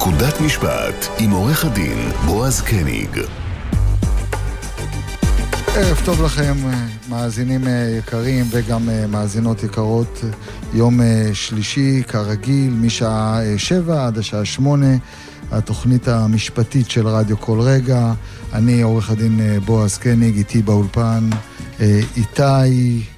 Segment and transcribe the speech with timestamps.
[0.00, 3.20] נקודת משפט עם עורך הדין בועז קניג.
[5.76, 6.54] ערב טוב לכם,
[7.08, 10.24] מאזינים אה, יקרים וגם אה, מאזינות יקרות.
[10.74, 14.96] יום אה, שלישי, כרגיל, משעה שבע עד השעה שמונה,
[15.50, 18.12] התוכנית המשפטית של רדיו כל רגע.
[18.52, 21.30] אני עורך הדין בועז קניג, איתי באולפן.
[22.16, 23.09] איתי...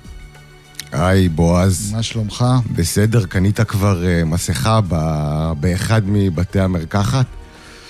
[0.92, 1.92] היי, בועז.
[1.92, 2.44] מה שלומך?
[2.74, 4.80] בסדר, קנית כבר מסכה
[5.60, 7.26] באחד מבתי המרקחת?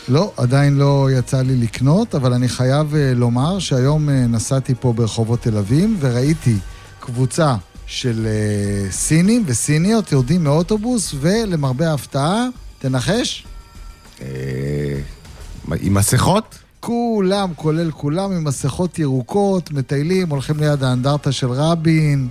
[0.09, 4.93] לא, עדיין לא יצא לי לקנות, אבל אני חייב uh, לומר שהיום uh, נסעתי פה
[4.93, 6.57] ברחובות תל אביב וראיתי
[7.01, 7.55] קבוצה
[7.87, 12.47] של uh, סינים וסיניות יורדים מאוטובוס, ולמרבה ההפתעה,
[12.79, 13.47] תנחש?
[15.81, 16.59] עם מסכות?
[16.81, 22.29] כולם, כולל כולם, עם מסכות ירוקות, מטיילים, הולכים ליד האנדרטה של רבין.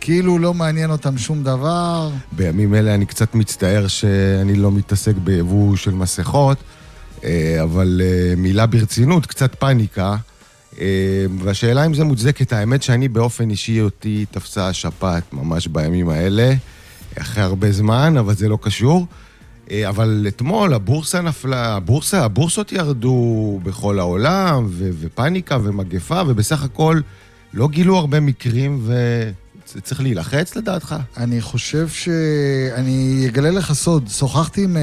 [0.00, 2.10] כאילו לא מעניין אותם שום דבר.
[2.32, 6.58] בימים אלה אני קצת מצטער שאני לא מתעסק ביבוא של מסכות,
[7.24, 10.16] אה, אבל אה, מילה ברצינות, קצת פאניקה.
[10.80, 10.86] אה,
[11.38, 16.54] והשאלה אם זה מוצדקת, האמת שאני באופן אישי אותי תפסה השפעת ממש בימים האלה,
[17.18, 19.06] אחרי הרבה זמן, אבל זה לא קשור.
[19.88, 27.00] אבל אתמול הבורסה נפלה, הבורסה, הבורסות ירדו בכל העולם, ו- ופאניקה ומגפה, ובסך הכל
[27.54, 28.80] לא גילו הרבה מקרים,
[29.76, 30.96] וצריך להילחץ לדעתך?
[31.16, 32.08] אני חושב ש...
[32.74, 34.76] אני אגלה לך סוד, שוחחתי עם...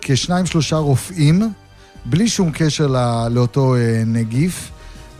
[0.00, 1.52] כשניים שלושה רופאים,
[2.04, 4.70] בלי שום קשר לא, לאותו אה, נגיף,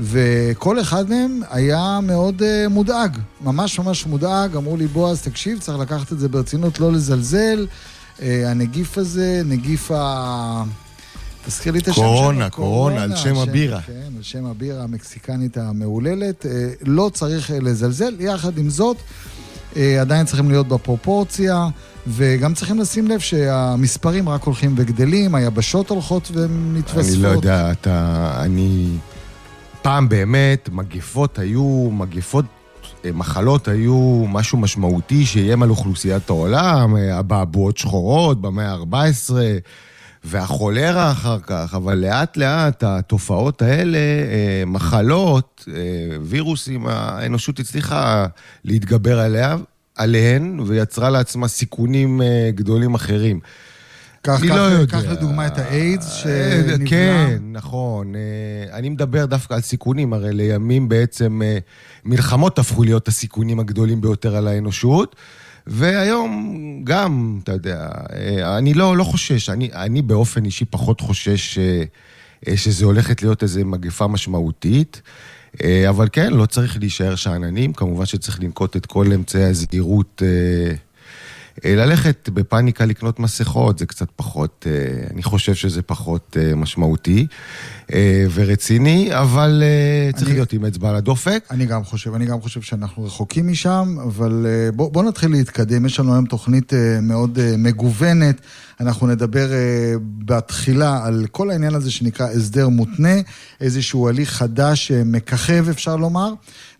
[0.01, 5.79] וכל אחד מהם היה מאוד אה, מודאג, ממש ממש מודאג, אמרו לי, בועז, תקשיב, צריך
[5.79, 7.67] לקחת את זה ברצינות, לא לזלזל.
[8.23, 10.63] אה, הנגיף הזה, נגיף ה...
[11.47, 12.05] תזכיר לי את השם שלו.
[12.05, 13.81] קורונה, קורונה, על שם הבירה.
[13.81, 16.47] כן, על שם הבירה המקסיקנית המהוללת.
[16.83, 18.15] לא צריך לזלזל.
[18.21, 18.97] יחד עם זאת,
[19.77, 21.69] עדיין צריכים להיות בפרופורציה.
[22.07, 27.15] וגם צריכים לשים לב שהמספרים רק הולכים וגדלים, היבשות הולכות ומתווספות.
[27.15, 28.33] אני לא יודע, אתה...
[28.41, 28.89] אני...
[29.83, 32.45] פעם באמת, מגפות היו, מגפות,
[33.05, 39.33] אה, מחלות היו משהו משמעותי שאיים על אוכלוסיית העולם, אבעבועות אה, שחורות במאה ה-14.
[40.25, 45.69] והחולרה אחר כך, אבל לאט לאט התופעות האלה, אה, מחלות,
[46.23, 48.27] וירוסים, האנושות הצליחה
[48.65, 49.57] להתגבר עליה,
[49.97, 52.25] עליהן ויצרה לעצמה סיכונים uh,
[52.57, 53.41] גדולים אחרים.
[54.23, 56.87] קח, קח, לא קח לדוגמה את האיידס אה, שנבלע.
[56.91, 58.15] כן, נכון.
[58.73, 61.41] אני מדבר דווקא על סיכונים, הרי לימים בעצם
[62.05, 65.17] מלחמות הפכו להיות הסיכונים הגדולים ביותר על האנושות.
[65.67, 67.89] והיום גם, אתה יודע,
[68.59, 71.59] אני לא, לא חושש, אני, אני באופן אישי פחות חושש
[72.57, 75.03] שזה הולכת להיות איזו מגפה משמעותית.
[75.65, 80.23] אה, אבל כן, לא צריך להישאר שאננים, כמובן שצריך לנקוט את כל אמצעי הזהירות.
[80.25, 80.75] אה,
[81.65, 84.67] אה, ללכת בפאניקה לקנות מסכות זה קצת פחות,
[85.11, 87.27] אני חושב שזה פחות משמעותי
[88.35, 89.63] ורציני, אבל
[90.15, 91.45] צריך אני, להיות עם אצבע על הדופק.
[91.51, 96.01] אני גם חושב, אני גם חושב שאנחנו רחוקים משם, אבל בוא, בוא נתחיל להתקדם, יש
[96.01, 96.73] לנו היום תוכנית
[97.03, 98.41] מאוד מגוונת.
[98.81, 99.49] אנחנו נדבר
[100.03, 103.15] בתחילה על כל העניין הזה שנקרא הסדר מותנה,
[103.61, 106.33] איזשהו הליך חדש מככב, אפשר לומר,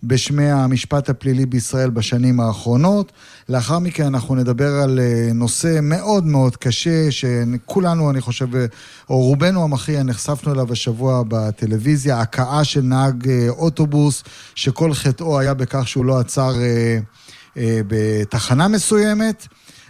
[0.05, 3.13] בשמי המשפט הפלילי בישראל בשנים האחרונות.
[3.49, 5.01] לאחר מכן אנחנו נדבר על
[5.35, 8.47] נושא מאוד מאוד קשה, שכולנו, אני חושב,
[9.11, 14.23] או רובנו המכריע, נחשפנו אליו השבוע בטלוויזיה, הכאה של נהג uh, אוטובוס,
[14.55, 17.59] שכל חטאו היה בכך שהוא לא עצר uh, uh,
[17.89, 19.47] בתחנה מסוימת.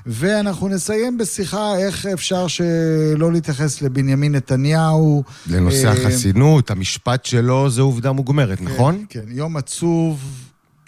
[0.07, 5.23] ואנחנו נסיים בשיחה איך אפשר שלא להתייחס לבנימין נתניהו.
[5.47, 9.05] לנושא אה, החסינות, המשפט שלו זה עובדה מוגמרת, כן, נכון?
[9.09, 10.21] כן, יום עצוב.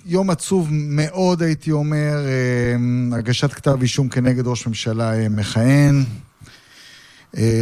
[0.07, 6.05] יום עצוב מאוד, הייתי אומר, אה, הגשת כתב אישום כנגד ראש ממשלה אה, מכהן.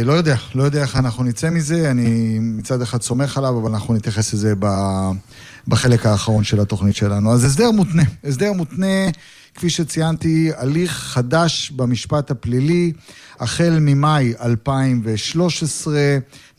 [0.05, 3.93] לא יודע, לא יודע איך אנחנו נצא מזה, אני מצד אחד סומך עליו, אבל אנחנו
[3.93, 4.53] נתייחס לזה
[5.67, 7.33] בחלק האחרון של התוכנית שלנו.
[7.33, 9.09] אז הסדר מותנה, הסדר מותנה
[9.55, 12.91] כפי שציינתי, הליך חדש במשפט הפלילי.
[13.39, 15.93] החל ממאי 2013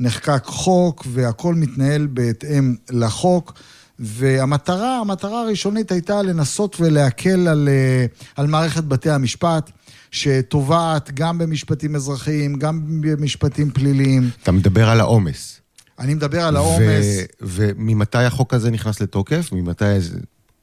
[0.00, 3.52] נחקק חוק והכל מתנהל בהתאם לחוק.
[3.98, 8.06] והמטרה, המטרה הראשונית הייתה לנסות ולהקל על, אה,
[8.36, 9.70] על מערכת בתי המשפט.
[10.14, 14.30] שתובעת גם במשפטים אזרחיים, גם במשפטים פליליים.
[14.42, 15.60] אתה מדבר על העומס.
[15.98, 17.06] אני מדבר על העומס.
[17.40, 19.52] וממתי החוק הזה נכנס לתוקף?
[19.52, 19.84] ממתי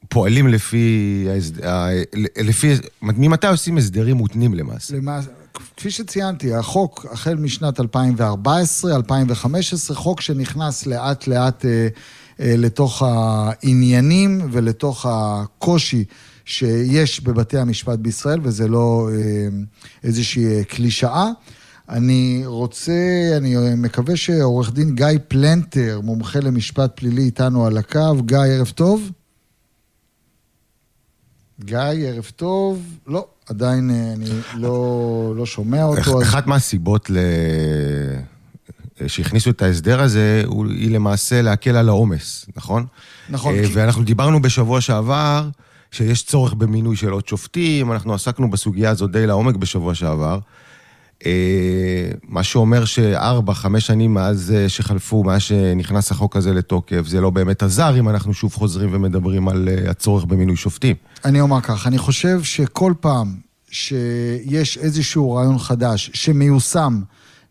[0.08, 1.26] פועלים לפי,
[2.40, 4.96] לפי, ממתי עושים הסדרים מותנים למעשה?
[4.96, 5.28] למעשה,
[5.76, 11.88] כפי שציינתי, החוק החל משנת 2014, 2015, חוק שנכנס לאט לאט אה,
[12.40, 16.04] אה, לתוך העניינים ולתוך הקושי
[16.44, 19.48] שיש בבתי המשפט בישראל, וזה לא אה,
[20.04, 21.26] איזושהי קלישאה.
[21.88, 22.92] אני רוצה,
[23.36, 28.22] אני מקווה שעורך דין גיא פלנטר, מומחה למשפט פלילי, איתנו על הקו.
[28.22, 29.10] גיא, ערב טוב.
[31.64, 32.98] גיא, ערב טוב.
[33.06, 34.24] לא, עדיין אה, אני
[34.54, 36.22] לא, לא שומע אותו.
[36.22, 36.48] אחת אז...
[36.48, 37.18] מהסיבות ל...
[39.06, 42.86] שהכניסו את ההסדר הזה, היא למעשה להקל על העומס, נכון?
[43.28, 43.54] נכון.
[43.54, 45.48] אה, ואנחנו דיברנו בשבוע שעבר
[45.92, 50.38] שיש צורך במינוי של עוד שופטים, אנחנו עסקנו בסוגיה הזאת די לעומק בשבוע שעבר.
[51.26, 57.20] אה, מה שאומר שארבע, חמש שנים מאז אה, שחלפו, מאז שנכנס החוק הזה לתוקף, זה
[57.20, 60.96] לא באמת עזר אם אנחנו שוב חוזרים ומדברים על הצורך במינוי שופטים.
[61.24, 63.34] אני אומר כך, אני חושב שכל פעם
[63.70, 67.00] שיש איזשהו רעיון חדש שמיושם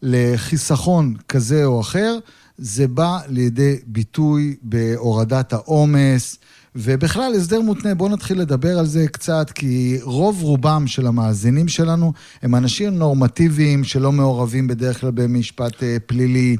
[0.01, 2.17] לחיסכון כזה או אחר,
[2.57, 6.37] זה בא לידי ביטוי בהורדת העומס,
[6.75, 12.13] ובכלל, הסדר מותנה, בואו נתחיל לדבר על זה קצת, כי רוב רובם של המאזינים שלנו
[12.41, 16.57] הם אנשים נורמטיביים שלא מעורבים בדרך כלל במשפט אה, פלילי.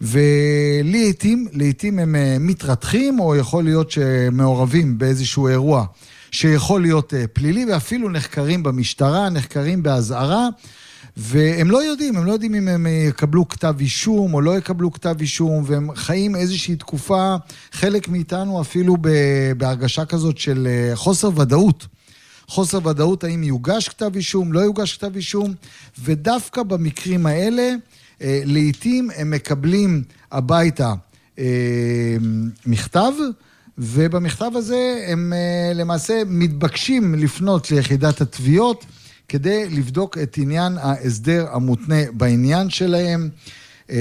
[0.00, 5.86] ולעיתים, לעיתים הם אה, מתרתחים, או יכול להיות שמעורבים באיזשהו אירוע
[6.30, 10.48] שיכול להיות אה, פלילי, ואפילו נחקרים במשטרה, נחקרים באזהרה.
[11.16, 15.16] והם לא יודעים, הם לא יודעים אם הם יקבלו כתב אישום או לא יקבלו כתב
[15.20, 17.34] אישום, והם חיים איזושהי תקופה,
[17.72, 18.96] חלק מאיתנו אפילו
[19.56, 21.86] בהרגשה כזאת של אה, חוסר ודאות.
[22.48, 25.54] חוסר ודאות האם יוגש כתב אישום, לא יוגש כתב אישום,
[26.04, 27.74] ודווקא במקרים האלה,
[28.22, 30.02] אה, לעתים הם מקבלים
[30.32, 30.94] הביתה
[31.38, 32.16] אה,
[32.66, 33.12] מכתב,
[33.78, 35.32] ובמכתב הזה הם
[35.74, 38.84] למעשה מתבקשים לפנות ליחידת התביעות.
[39.28, 43.28] כדי לבדוק את עניין ההסדר המותנה בעניין שלהם.
[43.90, 43.96] אמ,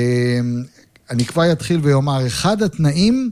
[1.11, 3.29] אני כבר אתחיל ואומר, אחד התנאים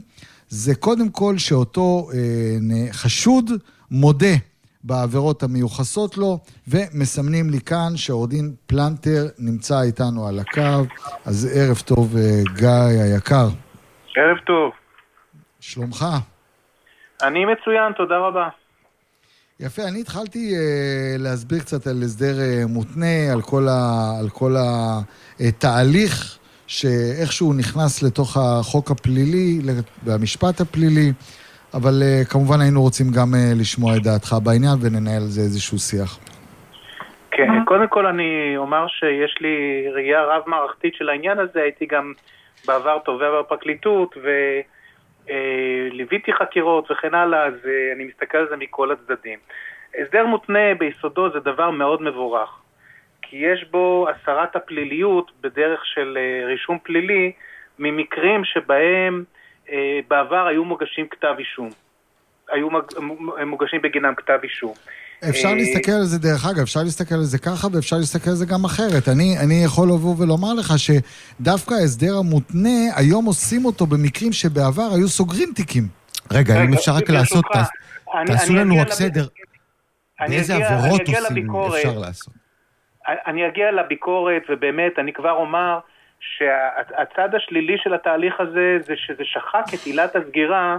[0.48, 3.50] זה קודם כל שאותו אה, חשוד
[3.90, 4.36] מודה
[4.84, 10.84] בעבירות המיוחסות לו, ומסמנים לי כאן שעורך דין פלנטר נמצא איתנו על הקו.
[11.24, 13.48] אז ערב טוב, אה, גיא היקר.
[14.16, 14.72] ערב טוב.
[15.60, 16.06] שלומך?
[17.22, 18.61] אני מצוין, תודה רבה.
[19.60, 24.54] יפה, אני התחלתי uh, להסביר קצת על הסדר uh, מותנה, על כל, ה, על כל
[25.40, 29.58] התהליך שאיכשהו נכנס לתוך החוק הפלילי
[30.04, 31.12] והמשפט הפלילי,
[31.74, 35.78] אבל uh, כמובן היינו רוצים גם uh, לשמוע את דעתך בעניין וננהל על זה איזשהו
[35.78, 36.18] שיח.
[37.30, 42.12] כן, קודם כל אני אומר שיש לי ראייה רב-מערכתית של העניין הזה, הייתי גם
[42.66, 44.28] בעבר תובע בפרקליטות, ו...
[45.30, 49.38] אה, ליוויתי חקירות וכן הלאה, אז אה, אני מסתכל על זה מכל הצדדים.
[49.98, 52.50] הסדר מותנה ביסודו זה דבר מאוד מבורך,
[53.22, 57.32] כי יש בו הסרת הפליליות בדרך של אה, רישום פלילי
[57.78, 59.24] ממקרים שבהם
[60.08, 61.68] בעבר היו מוגשים כתב אישום.
[62.48, 62.68] היו
[63.46, 64.74] מוגשים בגינם כתב אישום.
[65.28, 68.36] אפשר אה, להסתכל על זה, דרך אגב, אפשר להסתכל על זה ככה ואפשר להסתכל על
[68.36, 69.08] זה גם אחרת.
[69.08, 75.08] אני, אני יכול לבוא ולומר לך שדווקא ההסדר המותנה, היום עושים אותו במקרים שבעבר היו
[75.08, 75.84] סוגרים תיקים.
[76.32, 77.44] רגע, אם אפשר רק לעשות,
[78.26, 79.26] תעשו לנו רק סדר.
[80.28, 82.34] באיזה עבירות עושים אפשר לעשות?
[83.26, 85.78] אני אגיע לביקורת, ובאמת, אני כבר אומר
[86.20, 90.76] שהצד השלילי של התהליך הזה זה שזה שחק את עילת הסגירה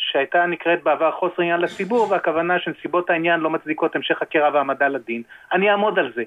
[0.00, 5.22] שהייתה נקראת בעבר חוסר עניין לציבור, והכוונה שנסיבות העניין לא מצדיקות המשך חקירה והעמדה לדין.
[5.52, 6.22] אני אעמוד על זה,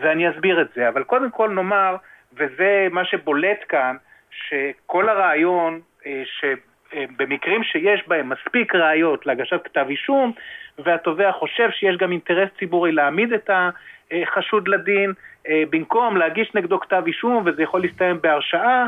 [0.00, 0.88] ואני אסביר את זה.
[0.88, 1.96] אבל קודם כל נאמר,
[2.32, 3.96] וזה מה שבולט כאן,
[4.30, 10.32] שכל הרעיון, אה, שבמקרים שיש בהם מספיק ראיות להגשת כתב אישום,
[10.78, 13.50] והתובע חושב שיש גם אינטרס ציבורי להעמיד את
[14.12, 15.12] החשוד לדין,
[15.48, 18.86] אה, במקום להגיש נגדו כתב אישום, וזה יכול להסתיים בהרשעה,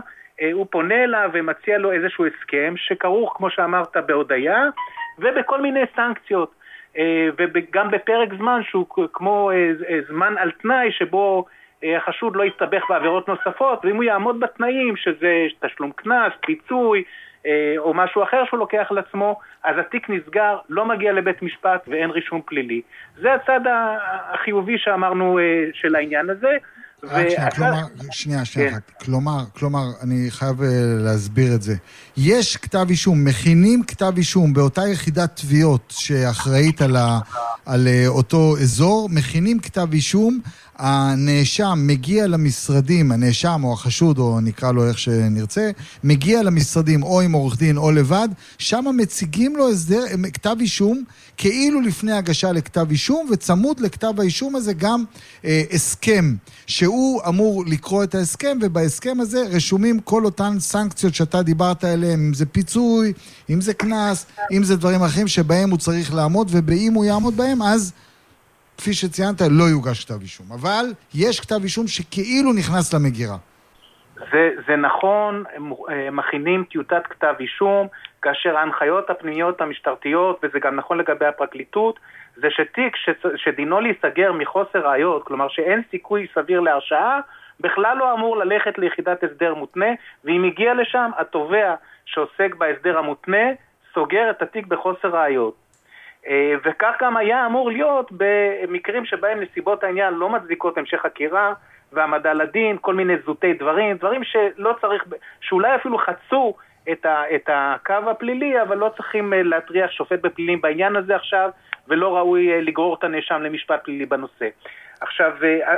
[0.53, 4.69] הוא פונה אליו ומציע לו איזשהו הסכם שכרוך, כמו שאמרת, בהודיה
[5.19, 6.55] ובכל מיני סנקציות.
[6.99, 11.45] אה, וגם בפרק זמן שהוא כמו אה, זמן על תנאי שבו
[11.97, 17.05] החשוד לא יסתבך בעבירות נוספות, ואם הוא יעמוד בתנאים, שזה תשלום קנס, פיצוי,
[17.79, 22.11] או משהו אחר שהוא לוקח על עצמו, אז התיק נסגר, לא מגיע לבית משפט ואין
[22.11, 22.83] רישום פלילי.
[23.17, 23.61] זה הצד
[24.33, 25.39] החיובי שאמרנו
[25.73, 26.57] של העניין הזה.
[27.11, 28.79] רק שנייה, כלומר, שנייה, שנייה, כן.
[29.05, 31.75] כלומר, כלומר, אני חייב אה, להסביר את זה.
[32.17, 37.19] יש כתב אישום, מכינים כתב אישום באותה יחידת תביעות שאחראית על, ה,
[37.67, 40.41] על אה, אותו אזור, מכינים כתב אישום,
[40.79, 45.71] הנאשם מגיע למשרדים, הנאשם או החשוד, או נקרא לו איך שנרצה,
[46.05, 48.29] מגיע למשרדים או עם עורך דין או לבד,
[48.59, 51.03] שם מציגים לו הסדר, כתב אישום,
[51.37, 55.05] כאילו לפני הגשה לכתב אישום, וצמוד לכתב האישום הזה גם
[55.45, 56.35] אה, הסכם,
[56.67, 62.35] שהוא אמור לקרוא את ההסכם, ובהסכם הזה רשומים כל אותן סנקציות שאתה דיברת עליהן, אם
[62.35, 63.13] זה פיצוי,
[63.51, 67.63] אם זה קנס, אם זה דברים אחרים שבהם הוא צריך לעמוד, ואם הוא יעמוד בהם,
[67.63, 67.93] אז...
[68.79, 70.47] כפי שציינת, לא יוגש כתב אישום.
[70.61, 73.37] אבל יש כתב אישום שכאילו נכנס למגירה.
[74.33, 75.45] זה, זה נכון,
[75.91, 77.87] אה, מכינים טיוטת כתב אישום,
[78.23, 82.01] כאשר ההנחיות הפנימיות המשטרתיות, וזה גם נכון לגבי הפרקליטות,
[82.37, 87.21] זה שתיק ש, שדינו להיסגר מחוסר ראיות, כלומר שאין סיכוי סביר להרשעה,
[87.61, 89.91] בכלל לא אמור ללכת ליחידת הסדר מותנה,
[90.25, 91.75] ואם הגיע לשם, התובע
[92.07, 93.47] שעוסק בהסדר המותנה,
[93.95, 95.55] סוגר את התיק בחוסר ראיות.
[96.29, 101.53] אה, וכך גם היה אמור להיות במקרים שבהם נסיבות העניין לא מצדיקות המשך חקירה
[101.93, 105.05] והעמדה לדין, כל מיני זוטי דברים, דברים שלא צריך,
[105.41, 106.55] שאולי אפילו חצו
[106.93, 111.51] את, ה, את הקו הפלילי, אבל לא צריכים אה, להטריח שופט בפלילים בעניין הזה עכשיו,
[111.89, 114.49] ולא ראוי אה, לגרור את הנאשם למשפט פלילי בנושא.
[115.01, 115.33] עכשיו,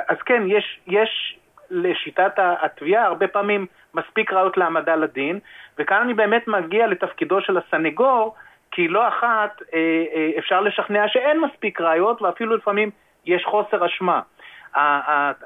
[0.09, 1.39] אז כן, יש, יש
[1.71, 5.39] לשיטת התביעה הרבה פעמים מספיק ראיות להעמדה לדין,
[5.79, 8.35] וכאן אני באמת מגיע לתפקידו של הסנגור,
[8.71, 12.91] כי לא אחת אה, אה, אפשר לשכנע שאין מספיק ראיות ואפילו לפעמים
[13.27, 14.21] יש חוסר אשמה.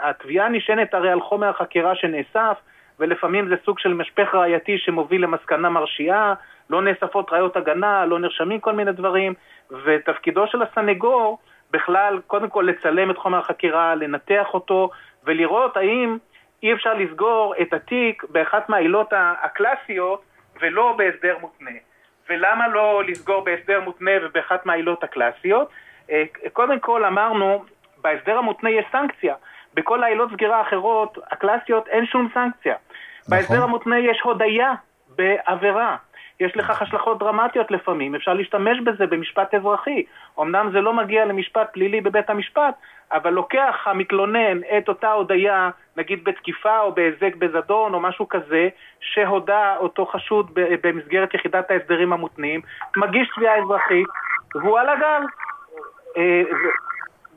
[0.00, 2.56] התביעה נשענת הרי על חומר החקירה שנאסף
[2.98, 6.34] ולפעמים זה סוג של משפך ראייתי שמוביל למסקנה מרשיעה,
[6.70, 9.34] לא נאספות ראיות הגנה, לא נרשמים כל מיני דברים
[9.84, 11.38] ותפקידו של הסנגור
[11.70, 14.90] בכלל קודם כל לצלם את חומר החקירה, לנתח אותו
[15.24, 16.16] ולראות האם
[16.62, 20.22] אי אפשר לסגור את התיק באחת מהעילות הקלאסיות
[20.60, 21.70] ולא בהסדר מותנה.
[22.32, 25.68] ולמה לא לסגור בהסדר מותנה ובאחת מהעילות הקלאסיות?
[26.10, 27.64] אה, קודם כל אמרנו,
[28.02, 29.34] בהסדר המותנה יש סנקציה.
[29.74, 32.74] בכל העילות סגירה האחרות, הקלאסיות, אין שום סנקציה.
[32.74, 33.38] נכון.
[33.38, 34.72] בהסדר המותנה יש הודיה
[35.16, 35.96] בעבירה.
[36.40, 40.04] יש לכך השלכות דרמטיות לפעמים, אפשר להשתמש בזה במשפט אזרחי.
[40.40, 42.74] אמנם זה לא מגיע למשפט פלילי בבית המשפט,
[43.12, 48.68] אבל לוקח המתלונן את אותה הודיה, נגיד בתקיפה או בהיזק בזדון או משהו כזה,
[49.00, 52.60] שהודה אותו חשוד במסגרת יחידת ההסדרים המותנים,
[52.96, 54.06] מגיש תביעה אזרחית,
[54.54, 55.22] והוא על הגל.
[56.16, 56.42] אה,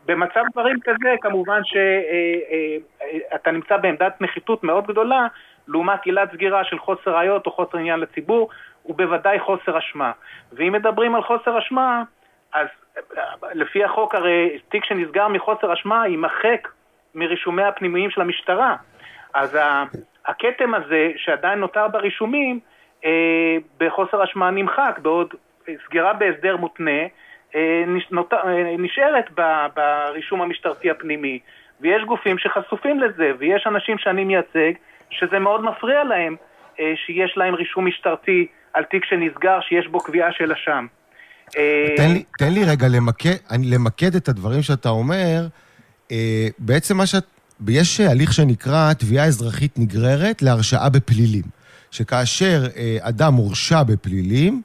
[0.05, 5.27] במצב דברים כזה, כמובן שאתה אה, אה, נמצא בעמדת נחיתות מאוד גדולה,
[5.67, 8.49] לעומת עילת סגירה של חוסר ראיות או חוסר עניין לציבור,
[8.83, 10.11] הוא בוודאי חוסר אשמה.
[10.53, 12.03] ואם מדברים על חוסר אשמה,
[12.53, 12.67] אז
[13.53, 16.67] לפי החוק הרי תיק שנסגר מחוסר אשמה יימחק
[17.15, 18.75] מרישומי הפנימיים של המשטרה.
[19.33, 19.57] אז
[20.25, 22.59] הכתם הזה שעדיין נותר ברישומים,
[23.05, 25.33] אה, בחוסר אשמה נמחק, בעוד
[25.85, 27.01] סגירה בהסדר מותנה
[27.55, 27.83] אה,
[28.33, 29.25] אה, נשארת
[29.75, 31.39] ברישום המשטרתי הפנימי.
[31.81, 34.71] ויש גופים שחשופים לזה, ויש אנשים שאני מייצג
[35.09, 36.35] שזה מאוד מפריע להם
[36.77, 40.85] שיש להם רישום משטרתי על תיק שנסגר שיש בו קביעה של אשם.
[41.57, 45.39] אה, תן לי, תן לי רגע למקד, למקד את הדברים שאתה אומר.
[46.11, 47.23] אה, בעצם מה שאת...
[47.67, 51.43] יש הליך שנקרא תביעה אזרחית נגררת להרשעה בפלילים.
[51.91, 54.61] שכאשר אה, אדם הורשע בפלילים,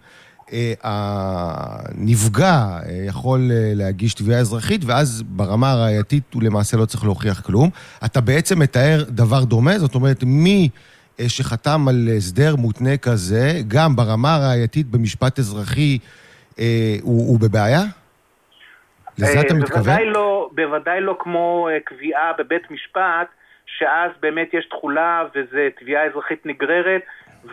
[0.82, 7.70] הנפגע יכול להגיש תביעה אזרחית, ואז ברמה הראייתית הוא למעשה לא צריך להוכיח כלום.
[8.04, 10.68] אתה בעצם מתאר דבר דומה, זאת אומרת, מי
[11.28, 15.99] שחתם על הסדר מותנה כזה, גם ברמה הראייתית במשפט אזרחי,
[16.59, 17.85] אה, הוא, הוא בבעיה?
[19.23, 19.83] לזה אתה אה, מתכוון?
[19.83, 23.29] בוודאי לא, בוודאי לא כמו אה, קביעה בבית משפט,
[23.67, 27.03] שאז באמת יש תכולה וזה תביעה אזרחית נגררת,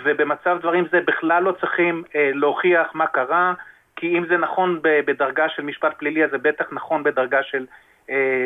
[0.04, 3.54] ובמצב דברים זה בכלל לא צריכים אה, להוכיח מה קרה,
[3.96, 7.66] כי אם זה נכון בדרגה של משפט פלילי, אז זה בטח נכון בדרגה של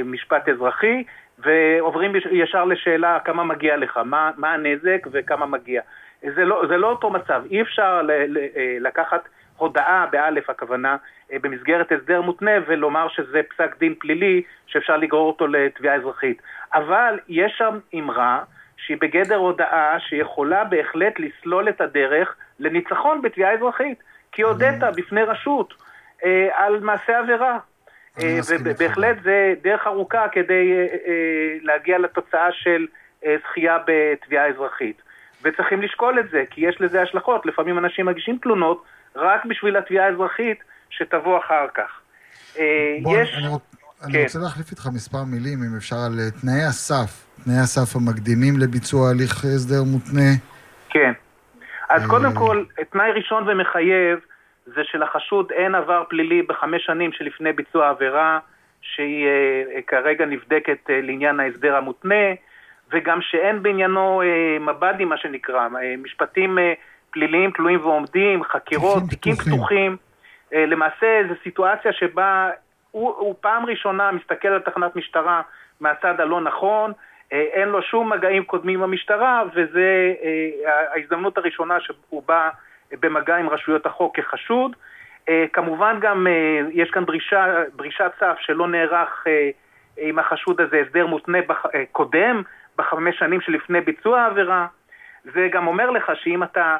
[0.05, 1.03] משפט אזרחי,
[1.39, 5.81] ועוברים ישר לשאלה כמה מגיע לך, מה, מה הנזק וכמה מגיע.
[6.35, 8.37] זה לא, זה לא אותו מצב, אי אפשר ל, ל,
[8.79, 9.29] לקחת
[9.61, 10.97] הודאה, באלף הכוונה,
[11.31, 16.41] אה, במסגרת הסדר מותנה ולומר שזה פסק דין פלילי שאפשר לגרור אותו לתביעה אזרחית.
[16.73, 18.43] אבל יש שם אמרה
[18.77, 24.03] שהיא בגדר הודאה שיכולה בהחלט לסלול את הדרך לניצחון בתביעה אזרחית.
[24.31, 24.95] כי הודית mm.
[24.95, 25.73] בפני רשות
[26.25, 27.59] אה, על מעשה עבירה.
[28.19, 32.87] אה, ובהחלט זה דרך ארוכה כדי אה, אה, להגיע לתוצאה של
[33.25, 35.01] אה, זכייה בתביעה אזרחית.
[35.43, 37.45] וצריכים לשקול את זה, כי יש לזה השלכות.
[37.45, 38.83] לפעמים אנשים מגישים תלונות
[39.15, 42.01] רק בשביל התביעה האזרחית שתבוא אחר כך.
[42.59, 43.37] אה, בוא, יש...
[43.37, 43.61] אני, רוצ...
[44.01, 44.07] כן.
[44.07, 48.53] אני רוצה להחליף איתך מספר מילים, אם אפשר, על אה, תנאי הסף, תנאי הסף המקדימים
[48.59, 50.31] לביצוע הליך הסדר מותנה.
[50.89, 51.11] כן.
[51.89, 54.19] אז קודם כל, תנאי ראשון ומחייב
[54.65, 58.39] זה שלחשוד אין עבר פלילי בחמש שנים שלפני ביצוע העבירה,
[58.81, 62.25] שהיא uh, כרגע נבדקת uh, לעניין ההסדר המותנה,
[62.91, 65.67] וגם שאין בעניינו uh, מב"דים, מה שנקרא,
[66.03, 66.57] משפטים
[67.11, 69.97] פליליים תלויים ועומדים, חקירות, תיקים פתוחים.
[70.53, 72.49] אה, למעשה זו סיטואציה שבה
[72.91, 75.41] הוא, הוא פעם ראשונה מסתכל על תחנת משטרה
[75.79, 76.91] מהצד הלא נכון,
[77.33, 82.49] אה, אין לו שום מגעים קודמים עם המשטרה, וזו אה, ההזדמנות הראשונה שהוא בא
[82.91, 84.75] במגע עם רשויות החוק כחשוד.
[85.53, 86.27] כמובן גם
[86.71, 89.25] יש כאן דרישה, דרישת סף שלא נערך
[89.97, 91.37] עם החשוד הזה הסדר מותנה
[91.91, 92.41] קודם,
[92.77, 94.67] בחמש שנים שלפני ביצוע העבירה.
[95.23, 96.77] זה גם אומר לך שאם אתה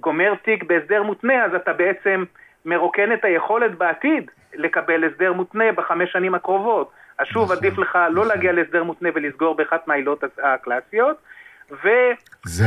[0.00, 2.24] גומר תיק בהסדר מותנה, אז אתה בעצם
[2.64, 6.90] מרוקן את היכולת בעתיד לקבל הסדר מותנה בחמש שנים הקרובות.
[7.18, 8.28] אז שוב, נכון, עדיף לך לא נכון.
[8.28, 11.16] להגיע להסדר מותנה ולסגור באחת מהעילות הקלאסיות.
[11.84, 11.88] ו...
[12.46, 12.64] זה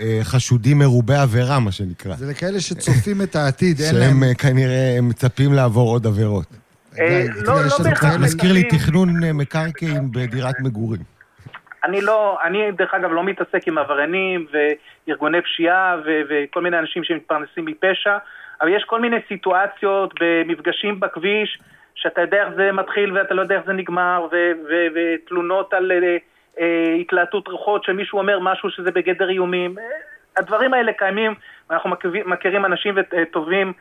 [0.00, 2.14] לחשודים מרובי עבירה, מה שנקרא.
[2.14, 4.10] זה לכאלה שצופים את העתיד, אין להם...
[4.10, 6.46] שהם אה, כנראה מצפים לעבור עוד עבירות.
[6.98, 8.16] אה, לא, לא בהכרח...
[8.20, 11.15] מזכיר לי תכנון מקרקעין בדירת מגורים.
[11.86, 14.46] אני לא, אני דרך אגב לא מתעסק עם עבריינים
[15.08, 18.16] וארגוני פשיעה ו- וכל מיני אנשים שמתפרנסים מפשע,
[18.60, 21.58] אבל יש כל מיני סיטואציות במפגשים בכביש,
[21.94, 24.26] שאתה יודע איך זה מתחיל ואתה לא יודע איך זה נגמר,
[24.94, 26.62] ותלונות על uh, uh,
[27.00, 29.78] התלהטות רוחות שמישהו אומר משהו שזה בגדר איומים.
[29.78, 29.80] Uh,
[30.36, 31.34] הדברים האלה קיימים,
[31.70, 32.94] אנחנו מכירים, מכירים אנשים
[33.30, 33.72] טובים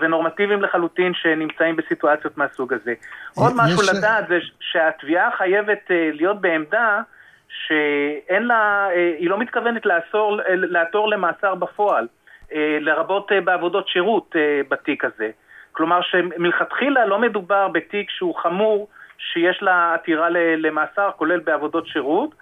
[0.00, 2.94] ונורמטיביים לחלוטין שנמצאים בסיטואציות מהסוג הזה.
[3.34, 7.00] עוד משהו לדעת זה שהתביעה חייבת להיות בעמדה
[7.64, 12.08] שאין לה, אה, היא לא מתכוונת לעצור, לעתור למאסר בפועל,
[12.52, 14.34] אה, לרבות אה, בעבודות שירות
[14.68, 15.30] בתיק הזה.
[15.72, 22.34] כלומר שמלכתחילה לא מדובר בתיק שהוא חמור, שיש לה עתירה למאסר, כולל בעבודות שירות,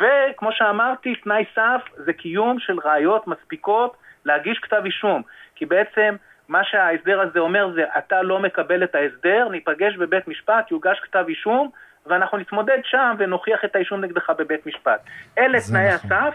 [0.00, 5.22] וכמו שאמרתי, תנאי סף זה קיום של ראיות מספיקות להגיש כתב אישום.
[5.54, 6.16] כי בעצם
[6.48, 11.24] מה שההסדר הזה אומר זה, אתה לא מקבל את ההסדר, ניפגש בבית משפט, יוגש כתב
[11.28, 11.70] אישום,
[12.08, 15.00] ואנחנו נתמודד שם ונוכיח את האישום נגדך בבית משפט.
[15.38, 16.12] אלה תנאי נכון.
[16.12, 16.34] הסף,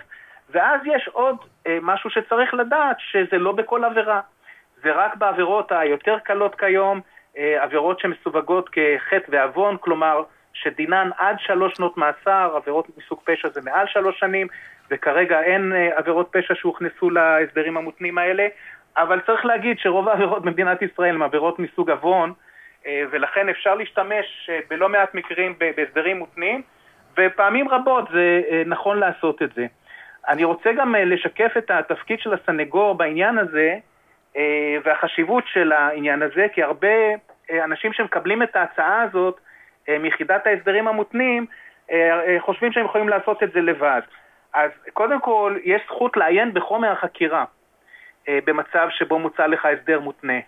[0.50, 1.36] ואז יש עוד
[1.68, 4.22] אה, משהו שצריך לדעת, שזה לא בכל עבירה.
[4.84, 7.02] זה רק בעבירות היותר קלות כיום,
[7.38, 13.62] אה, עבירות שמסווגות כחטא ועוון, כלומר שדינן עד שלוש שנות מאסר, עבירות מסוג פשע זה
[13.62, 14.48] מעל שלוש שנים,
[14.92, 18.48] וכרגע אין אה, עבירות פשע שהוכנסו להסדרים המותנים האלה,
[18.98, 22.36] אבל צריך להגיד שרוב העבירות במדינת ישראל הן עבירות מסוג עוון, אה,
[22.86, 26.62] ולכן אפשר להשתמש אה, בלא מעט מקרים בהסדרים מותנים,
[27.18, 29.66] ופעמים רבות זה אה, נכון לעשות את זה.
[30.28, 33.78] אני רוצה גם לשקף את התפקיד של הסנגור בעניין הזה,
[34.84, 36.88] והחשיבות של העניין הזה, כי הרבה
[37.52, 39.40] אנשים שמקבלים את ההצעה הזאת
[40.00, 41.46] מיחידת ההסדרים המותנים,
[42.40, 44.02] חושבים שהם יכולים לעשות את זה לבד.
[44.54, 47.46] אז קודם כל, יש זכות לעיין בחומר החקירה
[48.28, 50.40] במצב שבו מוצע לך הסדר מותנה.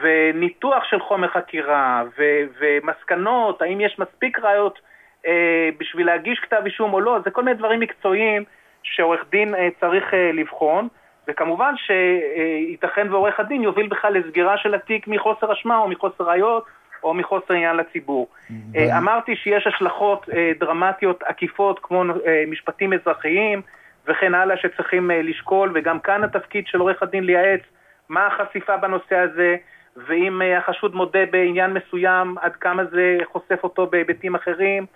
[0.00, 4.78] וניתוח של חומר חקירה, ו- ומסקנות, האם יש מספיק ראיות
[5.26, 8.44] אה, בשביל להגיש כתב אישום או לא, זה כל מיני דברים מקצועיים
[8.82, 10.88] שעורך דין אה, צריך אה, לבחון,
[11.28, 16.64] וכמובן שייתכן ועורך הדין יוביל בכלל לסגירה של התיק מחוסר אשמה או מחוסר ראיות
[17.02, 18.28] או מחוסר עניין לציבור.
[18.76, 23.62] אה, אמרתי שיש השלכות אה, דרמטיות עקיפות כמו אה, משפטים אזרחיים
[24.06, 27.60] וכן הלאה שצריכים אה, לשקול, וגם כאן התפקיד של עורך הדין לייעץ
[28.08, 29.56] מה החשיפה בנושא הזה,
[30.06, 34.86] ואם אה, החשוד מודה בעניין מסוים, עד כמה זה חושף אותו בהיבטים אחרים.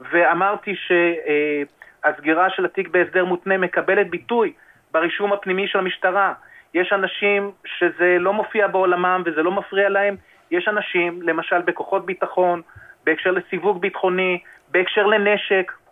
[0.00, 4.52] ואמרתי שהסגירה של התיק בהסדר מותנה מקבלת ביטוי
[4.92, 6.32] ברישום הפנימי של המשטרה.
[6.74, 10.16] יש אנשים שזה לא מופיע בעולמם וזה לא מפריע להם.
[10.50, 12.62] יש אנשים, למשל בכוחות ביטחון,
[13.04, 14.38] בהקשר לסיווג ביטחוני,
[14.70, 15.85] בהקשר לנשק, אה,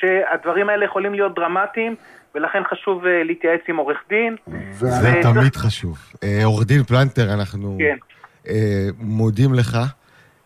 [0.00, 1.94] שהדברים האלה יכולים להיות דרמטיים,
[2.34, 4.36] ולכן חשוב אה, להתייעץ עם עורך דין.
[4.70, 5.98] זה תמיד חשוב.
[6.22, 7.96] אה, עורך דין פלנטר, אנחנו כן.
[8.98, 9.78] מודים לך.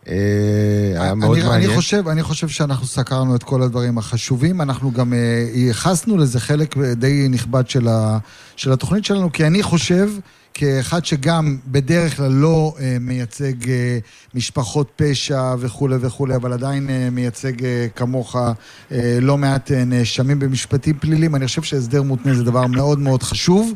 [0.07, 1.53] היה מאוד מעניין.
[1.53, 4.61] אני חושב, אני חושב שאנחנו סקרנו את כל הדברים החשובים.
[4.61, 5.13] אנחנו גם
[5.55, 8.19] ייחסנו לזה חלק די נכבד של, ה,
[8.57, 10.09] של התוכנית שלנו, כי אני חושב
[10.55, 13.69] כאחד שגם בדרך כלל לא uh, מייצג uh,
[14.35, 17.53] משפחות פשע וכולי וכולי, אבל עדיין uh, מייצג
[17.97, 18.37] כמוך
[19.21, 23.73] לא מעט נאשמים במשפטים פליליים, אני חושב שהסדר מותנה זה דבר מאוד מאוד חשוב.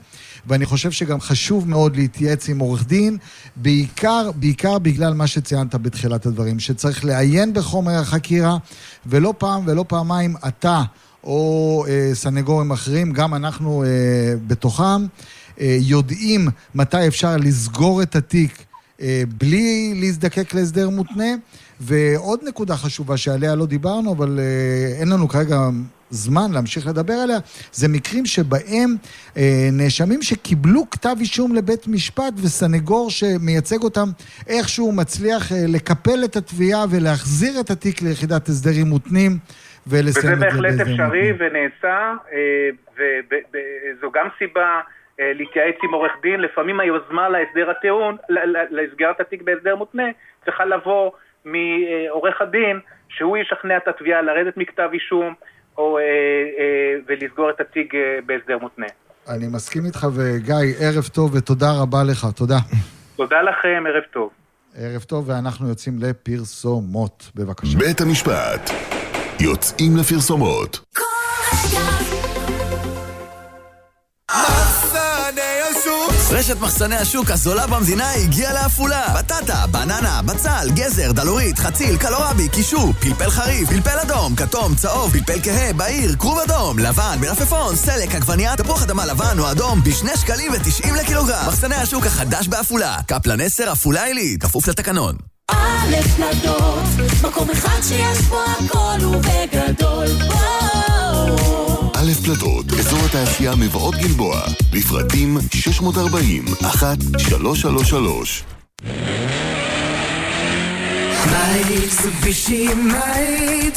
[0.46, 3.18] ואני חושב שגם חשוב מאוד להתייעץ עם עורך דין,
[3.56, 8.56] בעיקר, בעיקר בגלל מה שציינת בתחילת הדברים, שצריך לעיין בחומר החקירה,
[9.06, 10.82] ולא פעם ולא פעמיים אתה
[11.24, 13.88] או אה, סנגורים אחרים, גם אנחנו אה,
[14.46, 15.06] בתוכם, אה,
[15.60, 18.64] יודעים מתי אפשר לסגור את התיק
[19.00, 21.34] אה, בלי להזדקק להסדר מותנה.
[21.80, 25.56] ועוד נקודה חשובה שעליה לא דיברנו, אבל אה, אין לנו כרגע
[26.10, 27.38] זמן להמשיך לדבר עליה,
[27.72, 28.96] זה מקרים שבהם
[29.36, 34.08] אה, נאשמים שקיבלו כתב אישום לבית משפט וסנגור שמייצג אותם
[34.48, 39.38] איכשהו מצליח אה, לקפל את התביעה ולהחזיר את התיק ליחידת הסדרים מותנים
[39.86, 40.46] ולסיים את זה.
[40.46, 44.80] וזה בהחלט אפשרי ונעשה, אה, וזו גם סיבה...
[45.22, 48.16] אה, להתייעץ עם עורך דין, לפעמים היוזמה להסדר הטיעון,
[48.70, 50.08] לסגירת התיק בהסדר מותנה,
[50.44, 51.10] צריכה לבוא
[51.44, 55.34] מעורך הדין, שהוא ישכנע את התביעה לרדת מכתב אישום,
[55.78, 57.94] או, אה, אה, ולסגור את התיק
[58.26, 58.86] בהסדר מותנה.
[59.28, 62.58] אני מסכים איתך, וגיא, ערב טוב ותודה רבה לך, תודה.
[63.16, 64.30] תודה לכם, ערב טוב.
[64.76, 67.78] ערב טוב, ואנחנו יוצאים לפרסומות, בבקשה.
[67.78, 68.70] בית המשפט.
[69.40, 70.78] יוצאים לפרסומות.
[76.30, 79.14] רשת מחסני השוק הזולה במדינה הגיעה לעפולה.
[79.18, 85.40] בטטה, בננה, בצל, גזר, דלורית, חציל, קלורבי, קישו, פלפל חריף, פלפל אדום, כתום, צהוב, פלפל
[85.42, 90.52] כהה, בהיר, כרוב אדום, לבן, מלפפון, סלק, עגבנייה, תפוח אדמה לבן או אדום, בשני שקלים
[90.52, 91.46] ותשעים לקילוגרם.
[91.48, 92.96] מחסני השוק החדש בעפולה.
[93.06, 95.16] קפלן 10, עפולה עילית, כפוף לתקנון.
[95.50, 100.06] א' נדות, מקום אחד שיש בו הכל ובגדול.
[100.26, 100.91] וואו.
[102.24, 104.40] פלדות, אזור התעשייה מבואות גלבוע,
[104.72, 108.44] לפרטים 640 1333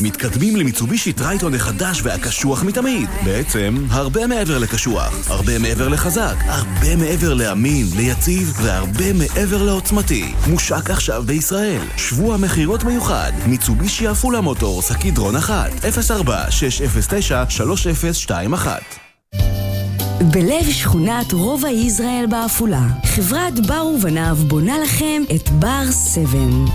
[0.02, 3.10] מתקדמים למיצובישי טרייטון החדש והקשוח מתמיד.
[3.26, 10.34] בעצם, הרבה מעבר לקשוח, הרבה מעבר לחזק, הרבה מעבר לאמין, ליציב, והרבה מעבר לעוצמתי.
[10.48, 11.82] מושק עכשיו בישראל.
[11.98, 13.32] שבוע מכירות מיוחד.
[13.48, 15.72] מיצובישי עפולה מוטורס, הקדרון 1,
[16.12, 19.05] 04 609 3021
[20.22, 26.26] בלב שכונת רובע יזרעאל בעפולה, חברת בר ובניו בונה לכם את בר 7.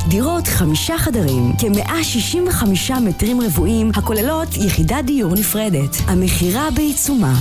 [0.08, 2.64] דירות חמישה חדרים, כ-165
[3.00, 5.96] מטרים רבועים, הכוללות יחידת דיור נפרדת.
[6.06, 7.34] המכירה בעיצומה.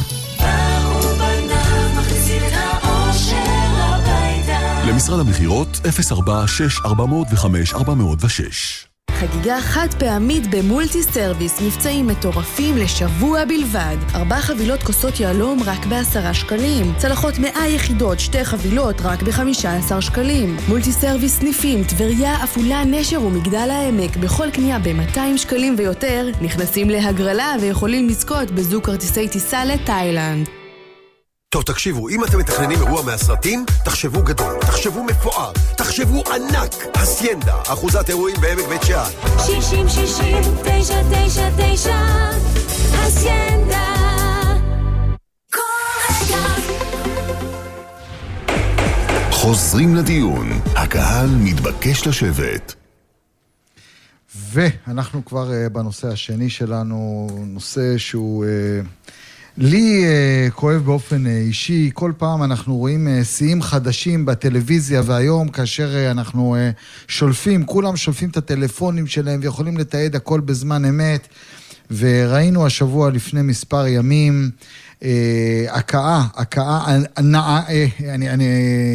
[4.87, 5.79] למשרד המכירות
[6.11, 8.88] 046 405 406
[9.19, 13.97] חגיגה חד פעמית במולטי סרוויס, מבצעים מטורפים לשבוע בלבד.
[14.15, 16.93] ארבע חבילות כוסות יהלום רק בעשרה שקלים.
[16.97, 20.57] צלחות מאה יחידות, שתי חבילות רק בחמישה עשר שקלים.
[20.67, 24.17] מולטי סרוויס סניפים, טבריה, עפולה, נשר ומגדל העמק.
[24.17, 30.58] בכל קנייה ב-200 שקלים ויותר, נכנסים להגרלה ויכולים לזכות בזוג כרטיסי טיסה לתאילנד.
[31.51, 36.95] טוב, תקשיבו, אם אתם מתכננים אירוע מהסרטים, תחשבו גדול, תחשבו מפואר, תחשבו ענק.
[36.95, 39.09] אסיינדה, אחוזת אירועים בעמק בית שאן.
[39.45, 42.29] שישים שישים תשע תשע תשע
[43.07, 43.85] אסיינדה
[45.51, 45.59] כל
[46.09, 46.45] רגע
[49.31, 50.49] חוזרים לדיון.
[50.75, 52.75] הקהל מתבקש לשבת.
[54.35, 59.09] ואנחנו כבר uh, בנושא השני שלנו, נושא שהוא uh,
[59.61, 61.89] לי uh, כואב באופן uh, אישי.
[61.93, 67.97] כל פעם אנחנו רואים uh, שיאים חדשים בטלוויזיה, והיום כאשר uh, אנחנו uh, שולפים, כולם
[67.97, 71.27] שולפים את הטלפונים שלהם ויכולים לתעד הכל בזמן אמת.
[71.91, 74.51] וראינו השבוע לפני מספר ימים
[75.03, 77.61] אה, הכאה, הכאה, נעה,
[78.09, 78.47] אני, אני,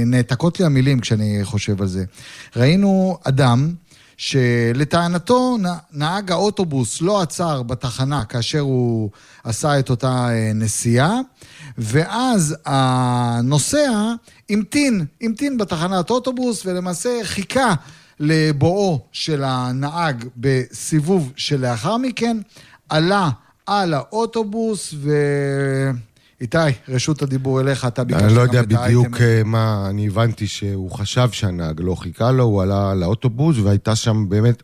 [0.06, 2.04] נעתקות לי המילים כשאני חושב על זה.
[2.56, 3.72] ראינו אדם
[4.16, 5.58] שלטענתו
[5.92, 9.10] נהג האוטובוס לא עצר בתחנה כאשר הוא
[9.44, 11.20] עשה את אותה אה, נסיעה,
[11.78, 14.14] ואז הנוסע
[14.50, 17.74] המתין, המתין בתחנת אוטובוס ולמעשה חיכה
[18.20, 22.36] לבואו של הנהג בסיבוב שלאחר מכן,
[22.88, 23.30] עלה
[23.66, 25.10] על האוטובוס ו...
[26.40, 29.24] איתי, רשות הדיבור אליך, אתה ביקשת אני לא גם יודע את בדיוק האייטם.
[29.24, 34.28] אה, מה, אני הבנתי שהוא חשב שהנהג לא חיכה לו, הוא עלה לאוטובוס והייתה שם
[34.28, 34.62] באמת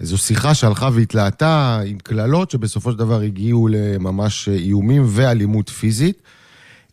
[0.00, 6.22] איזו שיחה שהלכה והתלהטה עם קללות שבסופו של דבר הגיעו לממש אה, איומים ואלימות פיזית.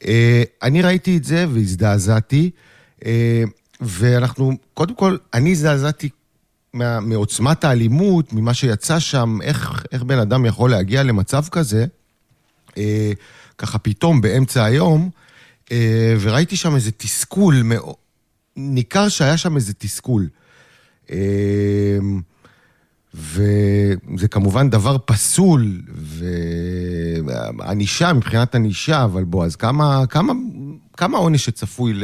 [0.05, 2.49] אה, אני ראיתי את זה והזדעזעתי,
[3.05, 3.43] אה,
[3.81, 6.09] ואנחנו, קודם כל, אני הזדעזעתי
[6.73, 11.85] מה, מעוצמת האלימות, ממה שיצא שם, איך, איך בן אדם יכול להגיע למצב כזה.
[13.57, 15.09] ככה פתאום באמצע היום,
[15.71, 17.63] אה, וראיתי שם איזה תסכול,
[18.55, 20.27] ניכר שהיה שם איזה תסכול.
[21.11, 21.97] אה,
[23.13, 25.81] וזה כמובן דבר פסול,
[27.57, 30.33] וענישה מבחינת ענישה, אבל בוא, אז כמה, כמה,
[30.97, 32.03] כמה עונש שצפוי ל,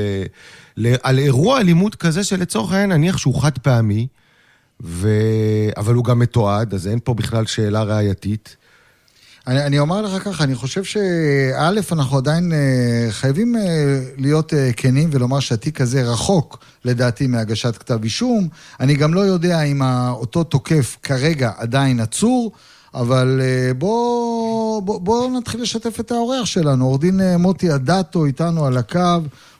[0.77, 4.07] ל, על אירוע אלימות כזה שלצורך העניין נניח שהוא חד פעמי,
[4.83, 5.09] ו...
[5.77, 8.55] אבל הוא גם מתועד, אז אין פה בכלל שאלה ראייתית.
[9.47, 13.61] אני, אני אומר לך ככה, אני חושב שא', אנחנו עדיין אה, חייבים אה,
[14.17, 18.47] להיות אה, כנים ולומר שהתיק הזה רחוק, לדעתי, מהגשת כתב אישום.
[18.79, 22.51] אני גם לא יודע אם אותו תוקף כרגע עדיין עצור,
[22.93, 26.85] אבל אה, בואו בוא, בוא נתחיל לשתף את האורח שלנו.
[26.85, 28.99] עורך דין אה, מוטי אדטו איתנו על הקו.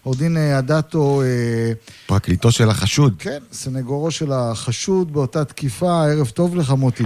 [0.03, 1.21] עורך דין אדטו,
[2.07, 3.13] פרקליטו של החשוד.
[3.19, 6.05] כן, סנגורו של החשוד באותה תקיפה.
[6.05, 7.03] ערב טוב לך, מוטי.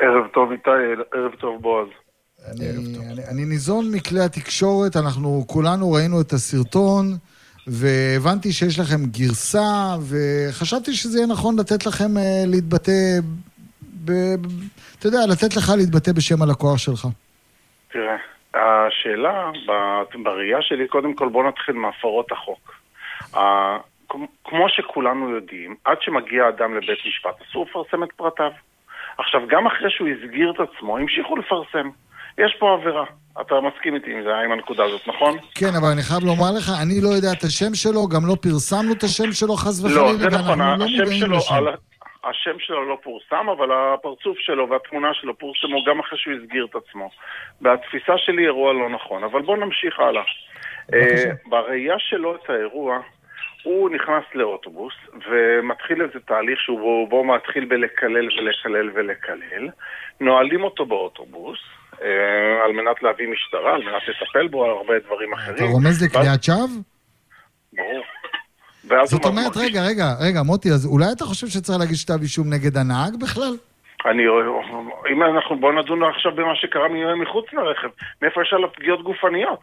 [0.00, 0.70] ערב טוב איתי,
[1.14, 1.88] ערב טוב בועז.
[2.52, 2.68] אני,
[3.12, 7.04] אני, אני ניזון מכלי התקשורת, אנחנו כולנו ראינו את הסרטון,
[7.66, 13.18] והבנתי שיש לכם גרסה, וחשבתי שזה יהיה נכון לתת לכם uh, להתבטא,
[14.04, 14.46] ב, ב,
[14.98, 17.06] אתה יודע, לתת לך להתבטא בשם הלקוח שלך.
[17.92, 18.16] תראה,
[18.54, 22.78] השאלה, ב- בראייה שלי, קודם כל בוא נתחיל מהפרות החוק.
[24.44, 28.50] כמו שכולנו יודעים, עד שמגיע אדם לבית משפט, אסור לפרסם את פרטיו.
[29.18, 31.88] עכשיו, גם אחרי שהוא הסגיר את עצמו, המשיכו לפרסם.
[32.38, 33.04] יש פה עבירה.
[33.40, 35.38] אתה מסכים איתי עם זה, עם הנקודה הזאת, נכון?
[35.54, 38.92] כן, אבל אני חייב לומר לך, אני לא יודע את השם שלו, גם לא פרסמנו
[38.92, 41.36] את השם שלו חס וחלילה, לא, זה נכון, לא השם שלו.
[41.50, 41.74] על-
[42.24, 46.74] השם שלו לא פורסם, אבל הפרצוף שלו והתמונה שלו פורסמו גם אחרי שהוא הסגיר את
[46.76, 47.10] עצמו.
[47.62, 50.22] והתפיסה שלי אירוע לא נכון, אבל בואו נמשיך הלאה.
[50.94, 52.98] אה, בראייה שלו את האירוע,
[53.62, 54.94] הוא נכנס לאוטובוס
[55.30, 59.68] ומתחיל איזה תהליך שהוא בו מתחיל בלקלל ולקלל ולקלל.
[60.20, 61.58] נועלים אותו באוטובוס
[62.64, 65.56] על מנת להביא משטרה, על מנת לטפל בו, הרבה דברים אחרים.
[65.56, 66.68] אתה רומז לקריאת שווא?
[67.72, 68.04] ברור.
[69.04, 72.76] זאת אומרת, רגע, רגע, רגע, מוטי, אז אולי אתה חושב שצריך להגיש כתב אישום נגד
[72.76, 73.54] הנהג בכלל?
[74.06, 74.22] אני,
[75.12, 76.88] אם אנחנו, בואו נדון עכשיו במה שקרה
[77.22, 77.88] מחוץ לרכב.
[78.22, 79.60] מאיפה יש עליו פגיעות גופניות?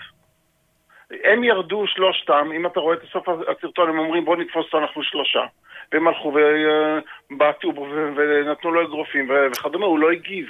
[1.23, 5.03] הם ירדו שלושתם, אם אתה רואה את סוף הסרטון, הם אומרים בואו נתפוס אותו, אנחנו
[5.03, 5.45] שלושה.
[5.91, 6.33] והם הלכו
[7.31, 10.45] ובעטו בו ו- ונתנו לו אגרופים וכדומה, הוא לא הגיב.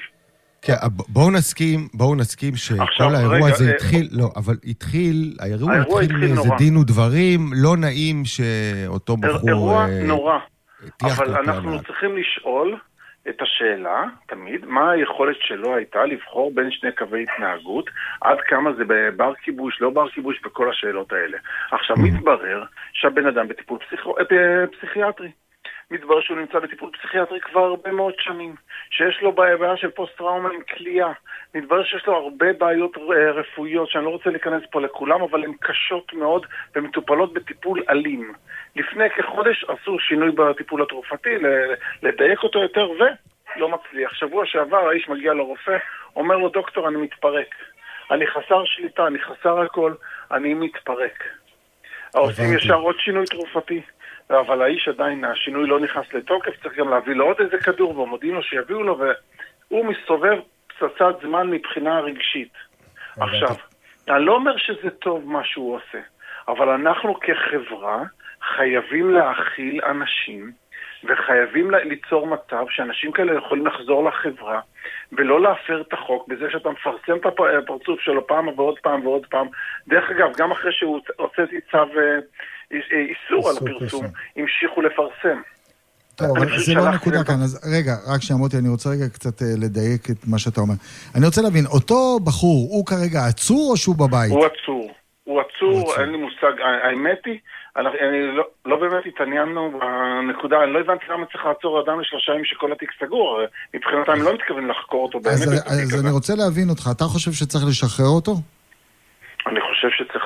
[0.66, 4.56] כן, ב- בואו נסכים, בואו נסכים עכשיו, שכל האירוע רגע, הזה אה, התחיל, לא, אבל
[4.68, 6.50] התחיל, האירוע האירוע התחיל מאיזה.
[6.58, 9.50] דין ודברים לא נעים שאותו בחור...
[9.50, 10.38] אירוע אה, נורא.
[11.04, 11.86] אבל אנחנו הנהג.
[11.86, 12.78] צריכים לשאול
[13.30, 17.90] את השאלה, תמיד, מה היכולת שלו הייתה לבחור בין שני קווי התנהגות,
[18.22, 18.84] עד כמה זה
[19.18, 21.38] בר כיבוש, לא בר כיבוש, וכל השאלות האלה.
[21.72, 24.16] עכשיו, מתברר שהבן אדם בטיפול פסיכו...
[24.20, 25.32] אה, פסיכיאטרי.
[25.92, 28.56] מתברר שהוא נמצא בטיפול פסיכיאטרי כבר הרבה מאוד שנים,
[28.90, 31.12] שיש לו בעיה של פוסט-טראומה עם כליאה.
[31.56, 35.52] מתברר שיש לו הרבה בעיות אה, רפואיות, שאני לא רוצה להיכנס פה לכולם, אבל הן
[35.62, 36.46] קשות מאוד
[36.76, 38.34] ומטופלות בטיפול אלים.
[38.76, 41.36] לפני כחודש עשו שינוי בטיפול התרופתי,
[42.04, 44.14] לדייק אותו יותר, ולא מצליח.
[44.14, 45.78] שבוע שעבר האיש מגיע לרופא,
[46.16, 47.56] אומר לו, דוקטור, אני מתפרק.
[48.12, 49.94] אני חסר שליטה, אני חסר הכל,
[50.32, 51.24] אני מתפרק.
[52.14, 52.58] עושים.
[52.58, 53.82] ישר עוד שינוי תרופתי.
[54.30, 58.36] אבל האיש עדיין, השינוי לא נכנס לתוקף, צריך גם להביא לו עוד איזה כדור, ומודיעים
[58.36, 58.98] לו שיביאו לו,
[59.70, 62.54] והוא מסתובב פצצת זמן מבחינה רגשית.
[63.20, 63.56] עכשיו,
[64.10, 66.00] אני לא אומר שזה טוב מה שהוא עושה,
[66.48, 68.04] אבל אנחנו כחברה
[68.56, 70.52] חייבים להכיל אנשים,
[71.04, 74.60] וחייבים ליצור מצב שאנשים כאלה יכולים לחזור לחברה,
[75.12, 79.26] ולא להפר את החוק בזה שאתה מפרסם את הפ- הפרצוף שלו פעם ועוד פעם ועוד
[79.26, 79.48] פעם.
[79.88, 82.18] דרך אגב, גם אחרי שהוצאתי צו אה, איס- אה,
[82.72, 84.06] איסור על איסור הפרסום, פרסום.
[84.36, 85.42] המשיכו לפרסם.
[86.16, 87.24] טוב, אבל זה לא הנקודה.
[87.24, 90.62] כאן, אז רגע, רק שנייה, מוטי, אני רוצה רגע קצת אה, לדייק את מה שאתה
[90.62, 90.74] אומר.
[91.16, 94.32] אני רוצה להבין, אותו בחור, הוא כרגע עצור או שהוא בבית?
[94.32, 94.92] הוא עצור.
[95.24, 95.94] הוא עצור.
[96.00, 96.62] אין לי מושג.
[96.62, 97.40] ה- האמת היא,
[97.78, 102.46] אני לא, לא באמת התעניינו בנקודה, אני לא הבנתי למה צריך לעצור אדם לשלושה ימים
[102.46, 103.40] שכל התיק סגור,
[103.76, 105.36] מבחינתם לא מתכוונים לחקור אותו באמת.
[105.66, 106.02] אז.
[106.06, 108.36] אני רוצה להבין אותך, אתה חושב שצריך לשחרר אותו?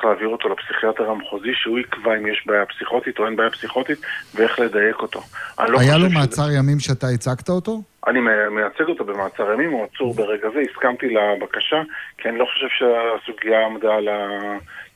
[0.00, 3.98] שצריך להעביר אותו לפסיכיאטר המחוזי, שהוא יקבע אם יש בעיה פסיכוטית או אין בעיה פסיכוטית,
[4.34, 5.20] ואיך לדייק אותו.
[5.68, 7.82] לא היה לו שזה- מעצר ימים שאתה הצגת אותו?
[8.06, 11.82] אני מייצג אותו במעצר ימים, הוא עצור ברגע זה, הסכמתי לבקשה,
[12.18, 14.08] כי אני לא חושב שהסוגיה עמדה על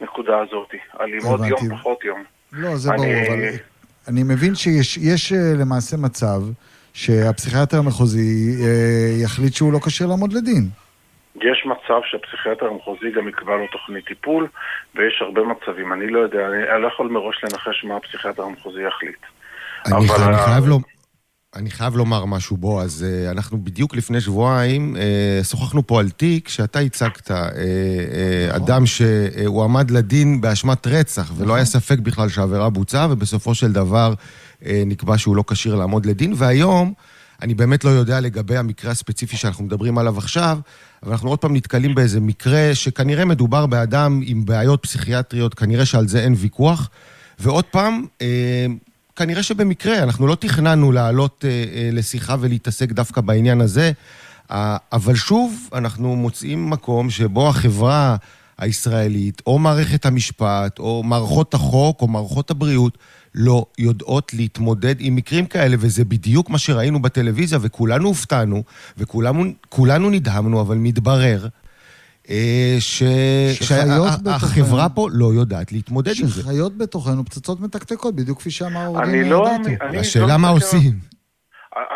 [0.01, 0.69] הנקודה הזאת.
[0.99, 1.40] על ללמוד.
[1.45, 2.23] יום פחות יום.
[2.53, 3.45] לא, זה אני- ברור, אבל
[4.09, 6.40] אני מבין שיש יש, אה, למעשה מצב
[6.93, 8.69] שהפסיכיאטר המחוזי אה,
[9.23, 10.69] יחליט שהוא לא כשיר לעמוד לדין.
[11.37, 14.49] יש מצב שהפסיכיאטר המחוזי גם יקבע לו תוכנית טיפול,
[14.94, 15.92] ויש הרבה מצבים.
[15.92, 19.18] אני לא יודע, אני, אני לא יכול מראש לנחש מה הפסיכיאטר המחוזי יחליט.
[19.87, 20.79] אני, אבל אני, ה- חייב לו,
[21.57, 23.05] אני חייב לומר משהו, בועז.
[23.05, 28.87] אה, אנחנו בדיוק לפני שבועיים אה, שוחחנו פה על תיק שאתה הצגת, אה, אה, אדם
[28.87, 34.14] שהועמד לדין באשמת רצח, ולא היה ספק בכלל שהעבירה בוצעה, ובסופו של דבר
[34.66, 36.92] אה, נקבע שהוא לא כשיר לעמוד לדין, והיום...
[37.42, 40.59] אני באמת לא יודע לגבי המקרה הספציפי שאנחנו מדברים עליו עכשיו,
[41.03, 46.09] אבל אנחנו עוד פעם נתקלים באיזה מקרה שכנראה מדובר באדם עם בעיות פסיכיאטריות, כנראה שעל
[46.09, 46.90] זה אין ויכוח.
[47.38, 48.66] ועוד פעם, אה,
[49.16, 53.92] כנראה שבמקרה, אנחנו לא תכננו לעלות אה, אה, לשיחה ולהתעסק דווקא בעניין הזה,
[54.51, 58.16] אה, אבל שוב, אנחנו מוצאים מקום שבו החברה
[58.59, 62.99] הישראלית, או מערכת המשפט, או מערכות החוק, או מערכות הבריאות,
[63.35, 68.62] לא יודעות להתמודד עם מקרים כאלה, וזה בדיוק מה שראינו בטלוויזיה, וכולנו הופתענו,
[68.99, 71.49] וכולנו נדהמנו, אבל מתברר
[72.31, 73.03] אה, ש...
[73.53, 74.88] שהחברה.
[74.88, 76.42] פה לא יודעת להתמודד עם זה.
[76.42, 79.51] שחיות בתוכנו פצצות מתקתקות, בדיוק כפי שאמר עורך אני דין לא...
[80.01, 81.13] השאלה לא מה עושים.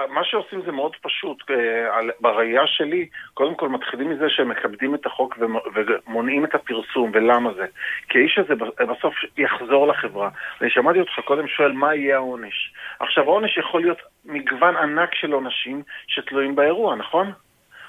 [0.09, 1.51] מה שעושים זה מאוד פשוט.
[1.51, 7.11] אה, בראייה שלי, קודם כל מתחילים מזה שהם מכבדים את החוק ומ- ומונעים את הפרסום,
[7.15, 7.67] ולמה זה?
[8.09, 10.29] כי האיש הזה בסוף יחזור לחברה.
[10.61, 12.73] אני שמעתי אותך קודם שואל מה יהיה העונש.
[13.01, 17.33] עכשיו, העונש יכול להיות מגוון ענק של עונשים שתלויים באירוע, נכון?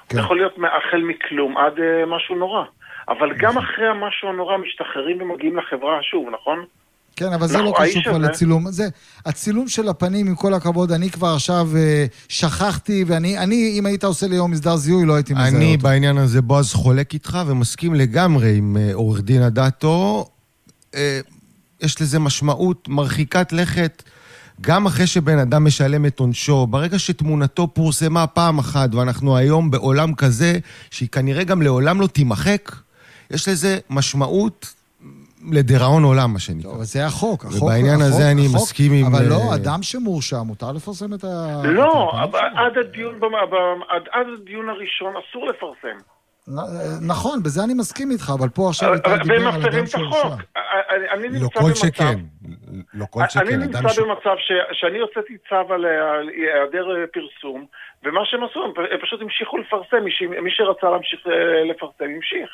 [0.08, 0.18] כן.
[0.18, 2.64] יכול להיות החל מכלום עד uh, משהו נורא.
[3.08, 6.64] אבל גם אחרי המשהו הנורא משתחררים ומגיעים לחברה שוב, נכון?
[7.20, 8.70] כן, אבל זה לא נכון, קשור כבר לצילום.
[8.70, 8.88] זה,
[9.26, 14.04] הצילום של הפנים, עם כל הכבוד, אני כבר עכשיו אה, שכחתי, ואני, אני, אם היית
[14.04, 15.82] עושה לי יום מסדר זיהוי, לא הייתי מזהה אני אותו.
[15.82, 20.26] בעניין הזה, בועז, חולק איתך ומסכים לגמרי עם אה, עורך דין אדטו.
[20.94, 21.20] אה,
[21.82, 24.02] יש לזה משמעות מרחיקת לכת.
[24.60, 30.14] גם אחרי שבן אדם משלם את עונשו, ברגע שתמונתו פורסמה פעם אחת, ואנחנו היום בעולם
[30.14, 30.58] כזה,
[30.90, 32.74] שהיא כנראה גם לעולם לא תימחק,
[33.30, 34.74] יש לזה משמעות
[35.52, 36.70] לדיראון עולם, מה שנקרא.
[36.70, 37.44] אבל זה החוק.
[37.44, 39.06] החוק ובעניין החוק, הזה אני החוק, מסכים עם...
[39.14, 41.62] אבל לא, אה, אדם שמורשע, מותר לפרסם את ה...
[41.64, 42.38] לא, את אבל.
[42.56, 45.98] עד הדיון, במ- במ- עד עד הדיון הראשון אסור לפרסם.
[46.48, 49.74] נ- נכון, בזה אני מסכים איתך, אבל פה עכשיו איתי אבל- דיבר והם על מפרים
[49.74, 50.18] אדם את שהורשע.
[50.18, 50.40] החוק.
[50.90, 51.86] אני- אני לא נמצא כל במצב...
[51.86, 52.18] שכן.
[52.94, 53.60] לא כל אני שכן.
[53.60, 53.98] נמצא אדם ש...
[53.98, 54.34] במצב
[54.72, 57.66] שאני הוצאתי צו על היעדר אה, פרסום,
[58.04, 58.72] ומה שהם עשו, הם
[59.02, 60.04] פשוט המשיכו לפרסם,
[60.44, 61.32] מי שרצה להמשיך אה,
[61.70, 62.50] לפרסם, המשיך.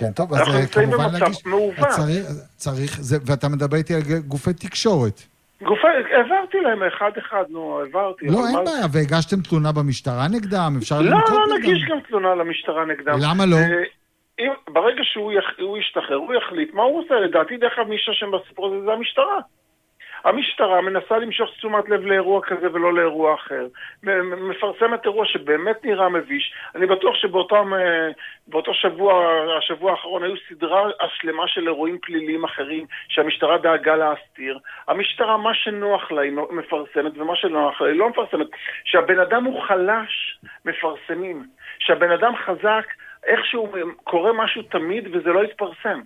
[0.00, 1.46] כן, טוב, אז אנחנו אה, נמצאים כמובן במצב להגיש...
[1.46, 1.78] מעוות.
[1.78, 5.22] אז צריך, צריך, זה, ואתה מדבר איתי על גופי תקשורת.
[5.62, 5.86] גופי,
[6.16, 8.26] העברתי להם אחד-אחד, נו, העברתי.
[8.26, 11.70] לא, אין בעיה, והגשתם תלונה במשטרה נגדם, אפשר לא, לנקוט לא נגדם.
[11.70, 13.14] נגיש גם תלונה למשטרה נגדם.
[13.22, 13.56] למה לא?
[13.56, 13.82] אה,
[14.40, 17.14] אם, ברגע שהוא יח, הוא ישתחרר, הוא יחליט מה הוא עושה.
[17.14, 19.38] לדעתי, דרך אגב, מי שאשם בסיפור הזה זה המשטרה.
[20.24, 23.66] המשטרה מנסה למשוך תשומת לב לאירוע כזה ולא לאירוע אחר.
[24.48, 26.54] מפרסמת אירוע שבאמת נראה מביש.
[26.74, 28.08] אני בטוח שבאותם, אה,
[28.72, 29.24] שבוע,
[29.58, 34.58] השבוע האחרון, היו סדרה שלמה של אירועים פליליים אחרים שהמשטרה דאגה להסתיר.
[34.88, 38.46] המשטרה, מה שנוח לה היא מפרסמת, ומה שנוח לה היא לא מפרסמת.
[38.84, 41.44] כשהבן אדם הוא חלש, מפרסמים.
[41.78, 42.86] כשהבן אדם חזק,
[43.26, 43.72] איכשהו
[44.04, 46.00] קורה משהו תמיד וזה לא יתפרסם.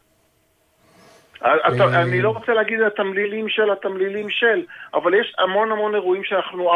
[1.39, 4.63] אתה- אני לא רוצה להגיד התמלילים של התמלילים של,
[4.95, 6.71] אבל יש המון המון אירועים שאנחנו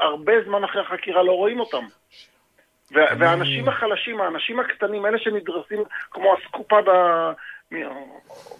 [0.00, 1.84] הרבה זמן אחרי החקירה לא רואים אותם.
[2.92, 6.76] וה- והאנשים החלשים, האנשים הקטנים, אלה שנדרסים כמו אסקופה.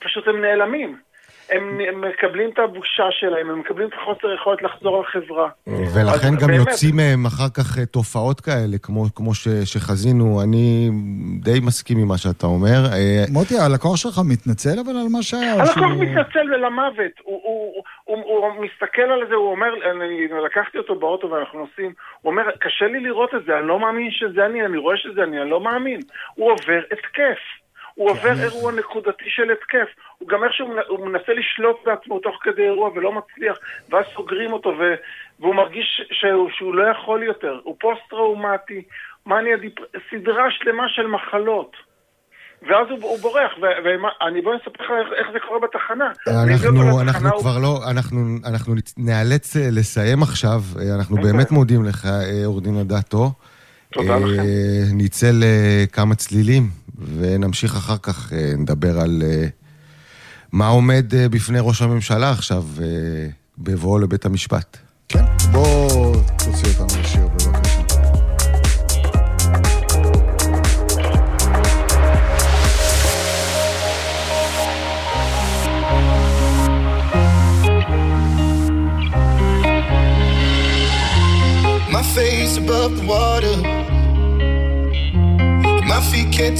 [0.00, 0.98] פשוט הם נעלמים.
[1.50, 5.48] הם הם מקבלים את הבושה שלהם, הם מקבלים את החוסר יכולת לחזור לחברה.
[5.66, 10.42] ולכן גם באמת, יוצאים מהם אחר כך אה, תופעות כאלה, כמו, כמו ש, שחזינו.
[10.44, 10.90] אני
[11.40, 12.78] די מסכים עם מה שאתה אומר.
[12.92, 15.52] אה, מוטי, הלקוח שלך מתנצל אבל על מה שהיה?
[15.52, 17.72] הלקוח שהוא- מתנצל למוות, הוא, הוא,
[18.04, 22.30] הוא, הוא, הוא מסתכל על זה, הוא אומר, אני לקחתי אותו באוטו ואנחנו נוסעים, הוא
[22.30, 25.42] אומר, קשה לי לראות את זה, אני לא מאמין שזה אני, אני רואה שזה אני,
[25.42, 26.00] אני לא מאמין.
[26.34, 27.40] הוא עובר התקף.
[27.96, 28.16] הוא כן.
[28.28, 29.88] עובר אירוע נקודתי של התקף.
[30.18, 33.56] הוא גם איכשהו הוא מנסה לשלוט בעצמו תוך כדי אירוע ולא מצליח,
[33.90, 34.82] ואז סוגרים אותו, ו,
[35.40, 37.60] והוא מרגיש שהוא, שהוא לא יכול יותר.
[37.62, 38.82] הוא פוסט-טראומטי,
[39.26, 39.74] מניה דיפ...
[40.10, 41.76] סדרה שלמה של מחלות.
[42.62, 43.52] ואז הוא, הוא בורח,
[43.84, 46.10] ואני בוא אספר לך איך, איך זה קורה בתחנה.
[46.28, 50.60] אנחנו, לתחנה, אנחנו הוא- כבר לא, אנחנו, אנחנו נאלץ אה, לסיים עכשיו.
[50.78, 53.30] אה, אנחנו באמת מודים לך, אה, עורך דין אדטו.
[53.96, 54.42] תודה אה, לכם.
[54.92, 56.70] נצא לכמה צלילים,
[57.18, 59.46] ונמשיך אחר כך, אה, נדבר על אה,
[60.52, 62.86] מה עומד אה, בפני ראש הממשלה עכשיו אה,
[63.58, 64.76] בבואו לבית המשפט.
[65.08, 66.65] כן, בוא תוציא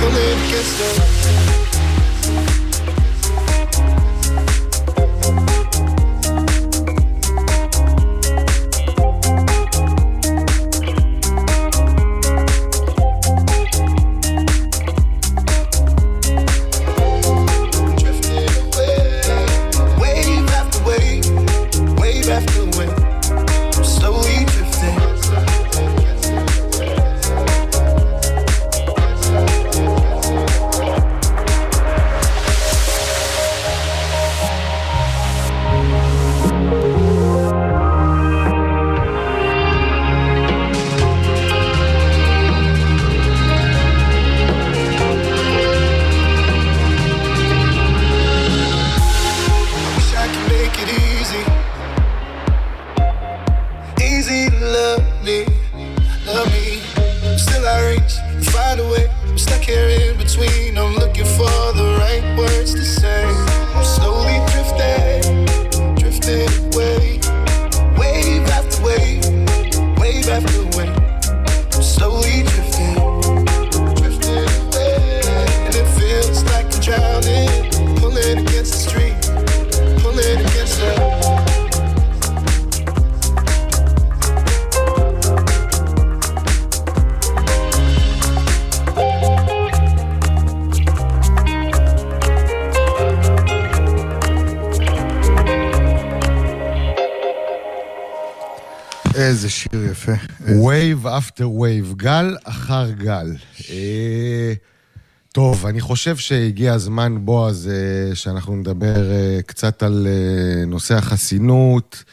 [0.00, 1.59] believe it gets there.
[102.00, 103.26] גל אחר גל.
[103.70, 104.52] אה,
[105.32, 110.06] טוב, אני חושב שהגיע הזמן, בועז, אה, שאנחנו נדבר אה, קצת על
[110.66, 112.04] נושא החסינות.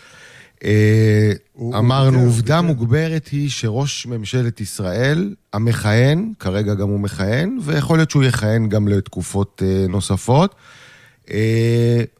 [1.62, 8.24] אמרנו, עובדה מוגברת היא שראש ממשלת ישראל, המכהן, כרגע גם הוא מכהן, ויכול להיות שהוא
[8.24, 10.56] יכהן גם לתקופות נוספות,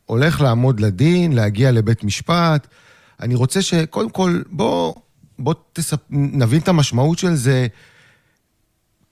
[0.06, 2.68] הולך לעמוד לדין, להגיע לבית משפט.
[3.22, 4.94] אני רוצה שקודם כל, בוא,
[5.40, 6.00] בוא תספ...
[6.10, 7.68] נבין את המשמעות של זה.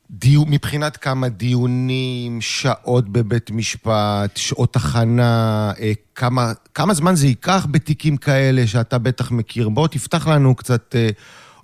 [0.10, 7.68] דיו, מבחינת כמה דיונים, שעות בבית משפט, שעות הכנה, אה, כמה, כמה זמן זה ייקח
[7.72, 9.70] בתיקים כאלה שאתה בטח מכיר.
[9.70, 11.10] בוא תפתח לנו קצת אה,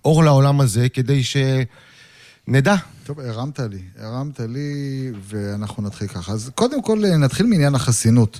[0.05, 2.75] אור לעולם הזה כדי שנדע.
[3.03, 6.31] טוב, הרמת לי, הרמת לי, ואנחנו נתחיל ככה.
[6.31, 8.39] אז קודם כל אה, נתחיל מעניין החסינות.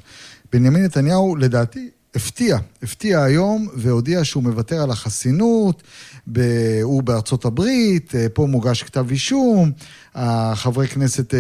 [0.54, 5.84] בנימין נתניהו, לדעתי, הפתיע, הפתיע היום והודיע שהוא מוותר על החסינות,
[6.32, 6.40] ב...
[6.84, 9.72] הוא בארצות הברית, אה, פה מוגש כתב אישום,
[10.16, 11.40] החברי כנסת אה,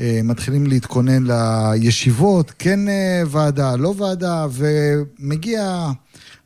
[0.00, 5.90] אה, מתחילים להתכונן לישיבות, כן אה, ועדה, לא ועדה, ומגיע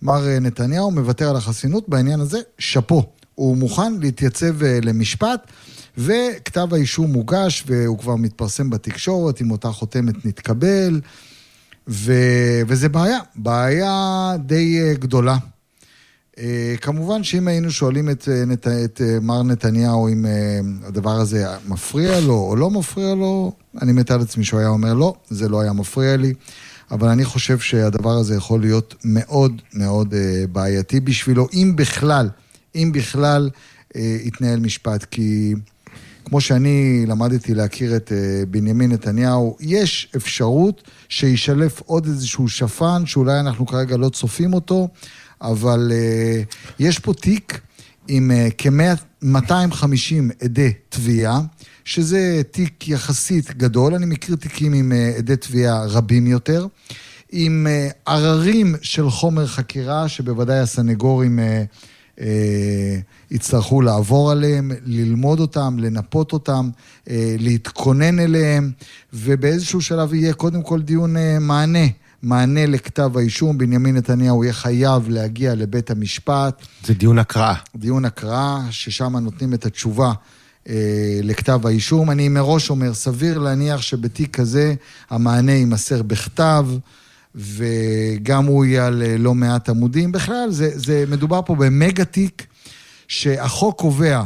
[0.03, 3.03] מר אה, נתניהו, מוותר על החסינות, בעניין הזה, שאפו.
[3.35, 5.53] הוא מוכן להתייצב אה, למשפט,
[5.99, 11.01] וכתב האישום מוגש, והוא כבר מתפרסם בתקשורת, אם אותה חותמת נתקבל,
[11.89, 12.13] ו...
[12.67, 15.37] וזה בעיה, בעיה די אה, גדולה.
[16.39, 18.85] אה, כמובן שאם היינו שואלים את, אה.
[18.85, 20.27] את אה, מר נתניהו אם
[20.85, 25.15] הדבר הזה מפריע לו או לא מפריע לו, אני מתאר לעצמי שהוא היה אומר לא,
[25.29, 26.35] זה לא היה מפריע לי,
[26.91, 30.15] אבל אני חושב שהדבר הזה יכול להיות מאוד מאוד
[30.53, 32.29] בעייתי בשבילו, אם בכלל,
[32.75, 33.51] אם בכלל
[34.25, 35.55] יתנהל משפט, כי
[36.25, 43.41] כמו שאני למדתי להכיר את אה, בנימין נתניהו, יש אפשרות שישלף עוד איזשהו שפן, שאולי
[43.41, 44.89] אנחנו כרגע לא צופים אותו,
[45.41, 46.43] אבל אה,
[46.79, 47.61] יש פה תיק
[48.09, 51.41] עם אה, כ-250 עדי תביעה,
[51.85, 56.67] שזה תיק יחסית גדול, אני מכיר תיקים עם עדי תביעה רבים יותר,
[57.33, 57.67] עם
[58.07, 61.39] עררים של חומר חקירה, שבוודאי הסנגורים
[63.31, 66.71] יצטרכו לעבור עליהם, ללמוד אותם, לנפות אותם,
[67.11, 68.71] אה, להתכונן אליהם,
[69.13, 71.87] ובאיזשהו שלב יהיה קודם כל דיון אה, מענה.
[72.23, 76.63] מענה לכתב האישום, בנימין נתניהו יהיה חייב להגיע לבית המשפט.
[76.85, 77.55] זה דיון הקראה.
[77.77, 80.13] דיון הקראה, ששם נותנים את התשובה
[80.69, 82.11] אה, לכתב האישום.
[82.11, 84.75] אני מראש אומר, סביר להניח שבתיק כזה
[85.11, 86.67] המענה יימסר בכתב,
[87.35, 90.13] וגם הוא יהיה על אה, לא מעט עמודים.
[90.13, 92.47] בכלל, זה, זה מדובר פה במגה תיק,
[93.09, 94.23] שהחוק קובע,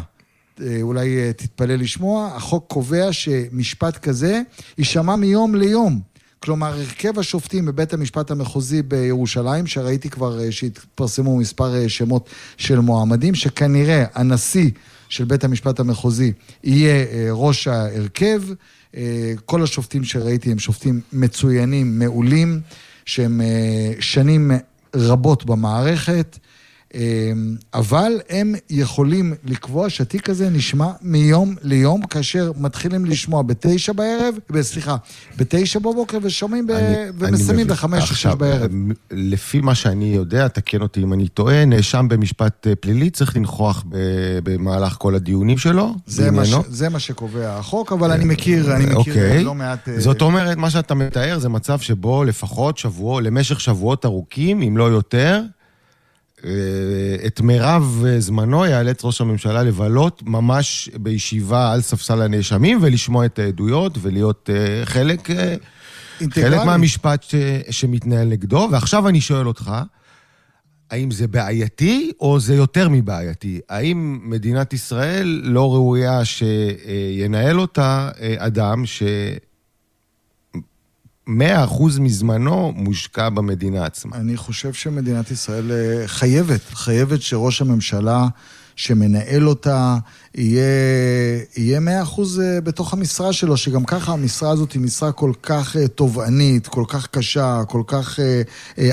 [0.60, 4.40] אה, אולי אה, תתפלא לשמוע, החוק קובע שמשפט כזה
[4.78, 6.00] יישמע מיום ליום.
[6.40, 14.04] כלומר, הרכב השופטים בבית המשפט המחוזי בירושלים, שראיתי כבר שהתפרסמו מספר שמות של מועמדים, שכנראה
[14.14, 14.70] הנשיא
[15.08, 16.32] של בית המשפט המחוזי
[16.64, 18.42] יהיה ראש ההרכב.
[19.44, 22.60] כל השופטים שראיתי הם שופטים מצוינים, מעולים,
[23.08, 24.50] שהם אה, שנים
[24.96, 26.38] רבות במערכת.
[26.94, 27.00] אה,
[27.74, 34.96] אבל הם יכולים לקבוע שהתיק הזה נשמע מיום ליום, כאשר מתחילים לשמוע בתשע בערב, סליחה,
[35.36, 36.72] בתשע בבוקר ושומעים ב...
[37.18, 37.66] ומסיימים.
[37.66, 38.70] בחמש או שש עכשיו, בערב.
[39.10, 43.84] לפי מה שאני יודע, תקן אותי אם אני טועה, נאשם במשפט אה, פלילי צריך לנכוח
[44.42, 46.54] במהלך כל הדיונים שלו, זה מה, ש...
[46.68, 49.44] זה מה שקובע החוק, אבל אני מכיר, אני מכיר אוקיי.
[49.44, 49.88] לא מעט...
[49.88, 54.76] אה, זאת אומרת, מה שאתה מתאר זה מצב שבו לפחות שבוע, למשך שבועות ארוכים, אם
[54.76, 55.57] לא יותר, אה,
[57.26, 63.38] את מירב אה, זמנו ייאלץ ראש הממשלה לבלות ממש בישיבה על ספסל הנאשמים ולשמוע את
[63.38, 65.54] העדויות ולהיות אה, חלק, אה,
[66.20, 66.56] אינטגרלי.
[66.56, 67.34] חלק מהמשפט ש,
[67.70, 68.68] שמתנהל נגדו.
[68.72, 69.72] ועכשיו אני שואל אותך,
[70.90, 73.60] האם זה בעייתי או זה יותר מבעייתי?
[73.68, 79.02] האם מדינת ישראל לא ראויה שינהל אותה אדם ש...
[81.28, 81.30] 100%
[82.00, 84.16] מזמנו מושקע במדינה עצמה.
[84.16, 88.28] אני חושב שמדינת ישראל אה, חייבת, חייבת שראש הממשלה
[88.76, 89.96] שמנהל אותה
[90.34, 90.64] יהיה,
[91.56, 95.88] יהיה 100% אה, בתוך המשרה שלו, שגם ככה המשרה הזאת היא משרה כל כך אה,
[95.88, 98.18] תובענית, כל כך קשה, כל כך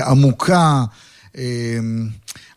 [0.06, 0.84] עמוקה.
[1.36, 1.78] אה,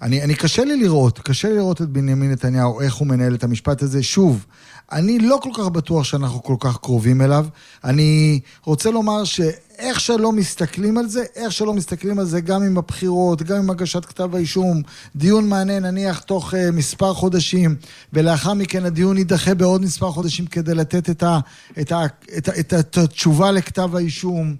[0.01, 3.43] אני, אני קשה לי לראות, קשה לי לראות את בנימין נתניהו, איך הוא מנהל את
[3.43, 4.03] המשפט הזה.
[4.03, 4.45] שוב,
[4.91, 7.45] אני לא כל כך בטוח שאנחנו כל כך קרובים אליו.
[7.83, 12.77] אני רוצה לומר שאיך שלא מסתכלים על זה, איך שלא מסתכלים על זה, גם עם
[12.77, 14.81] הבחירות, גם עם הגשת כתב האישום,
[15.15, 17.75] דיון מענה נניח תוך uh, מספר חודשים,
[18.13, 21.39] ולאחר מכן הדיון יידחה בעוד מספר חודשים כדי לתת את, ה,
[21.81, 22.05] את, ה,
[22.37, 24.55] את, ה, את, ה, את התשובה לכתב האישום.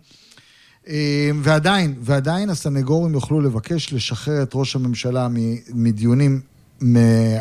[0.88, 5.28] אה, ועדיין, ועדיין הסנגורים יוכלו לבקש לשחרר את ראש הממשלה
[5.74, 6.42] מדיונים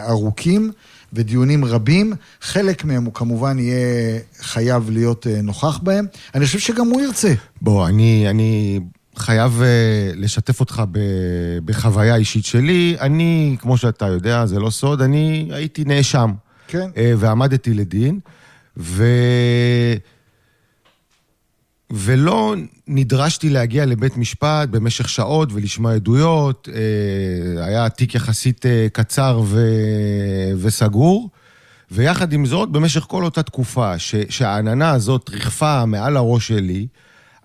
[0.08, 0.72] ארוכים
[1.12, 2.12] ודיונים רבים.
[2.40, 6.06] חלק מהם הוא כמובן יהיה חייב להיות אה, נוכח בהם.
[6.34, 7.34] אני חושב שגם הוא ירצה.
[7.62, 8.80] בוא, אני, אני
[9.16, 10.98] חייב uh, לשתף אותך ב,
[11.64, 12.96] בחוויה אישית שלי.
[13.00, 16.32] אני, כמו שאתה יודע, זה לא סוד, אני הייתי נאשם.
[16.68, 16.90] כן.
[16.94, 18.20] Uh, ועמדתי לדין,
[18.76, 19.04] ו...
[21.90, 22.54] ולא
[22.86, 26.68] נדרשתי להגיע לבית משפט במשך שעות ולשמוע עדויות.
[26.74, 29.60] אה, היה תיק יחסית אה, קצר ו...
[30.58, 31.30] וסגור.
[31.90, 34.14] ויחד עם זאת, במשך כל אותה תקופה ש...
[34.28, 36.86] שהעננה הזאת ריחפה מעל הראש שלי,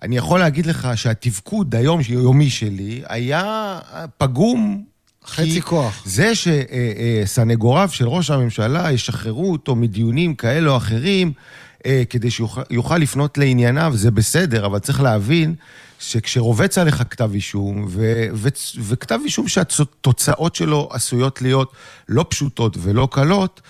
[0.02, 3.78] אני יכול להגיד לך שהתפקוד היומיומי שלי היה
[4.18, 4.84] פגום.
[5.26, 6.02] חצי כוח.
[6.06, 11.63] זה שסנגוריו של ראש הממשלה ישחררו אותו מדיונים כאלה או אחרים, אה,
[12.10, 15.54] כדי שיוכל יוכל לפנות לענייניו, זה בסדר, אבל צריך להבין
[15.98, 18.48] שכשרובץ עליך כתב אישום, ו, ו,
[18.80, 21.72] וכתב אישום שהתוצאות שלו עשויות להיות
[22.08, 23.60] לא פשוטות ולא קלות,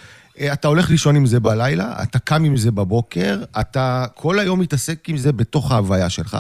[0.41, 4.61] אה, אתה הולך לישון עם זה בלילה, אתה קם עם זה בבוקר, אתה כל היום
[4.61, 6.39] מתעסק עם זה בתוך ההוויה שלך,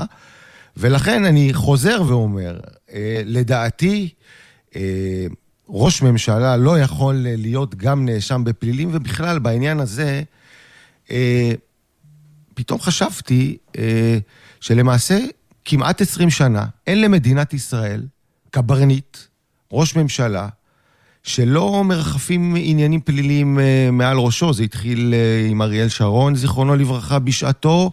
[0.77, 2.61] ולכן אני חוזר ואומר,
[2.93, 4.09] אה, לדעתי,
[5.69, 10.23] ראש ממשלה לא יכול להיות גם נאשם בפלילים, ובכלל בעניין הזה, אה,
[12.55, 14.19] פתאום חשבתי אה,
[14.61, 15.19] שלמעשה
[15.65, 18.03] כמעט 20 שנה אין למדינת ישראל
[18.51, 19.19] קברניט,
[19.73, 20.49] ראש ממשלה,
[21.23, 24.53] שלא מרחפים עניינים פליליים אה, מעל ראשו.
[24.53, 27.91] זה התחיל אה, עם אריאל שרון, זיכרונו לברכה, בשעתו,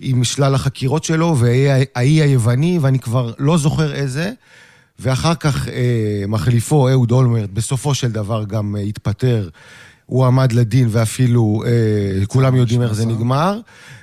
[0.00, 4.32] עם שלל החקירות שלו, והאי היווני, ואני כבר לא זוכר איזה.
[4.98, 9.48] ואחר כך אה, מחליפו, אהוד אולמרט, בסופו של דבר גם אה, התפטר.
[10.12, 13.60] הוא עמד לדין ואפילו אה, כולם יודעים איך זה נגמר.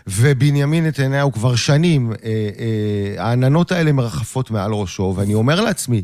[0.08, 6.04] ובנימין נתניהו כבר שנים, אה, אה, העננות האלה מרחפות מעל ראשו, ואני אומר לעצמי,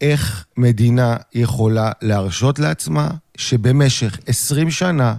[0.00, 5.14] איך מדינה יכולה להרשות לעצמה שבמשך 20 שנה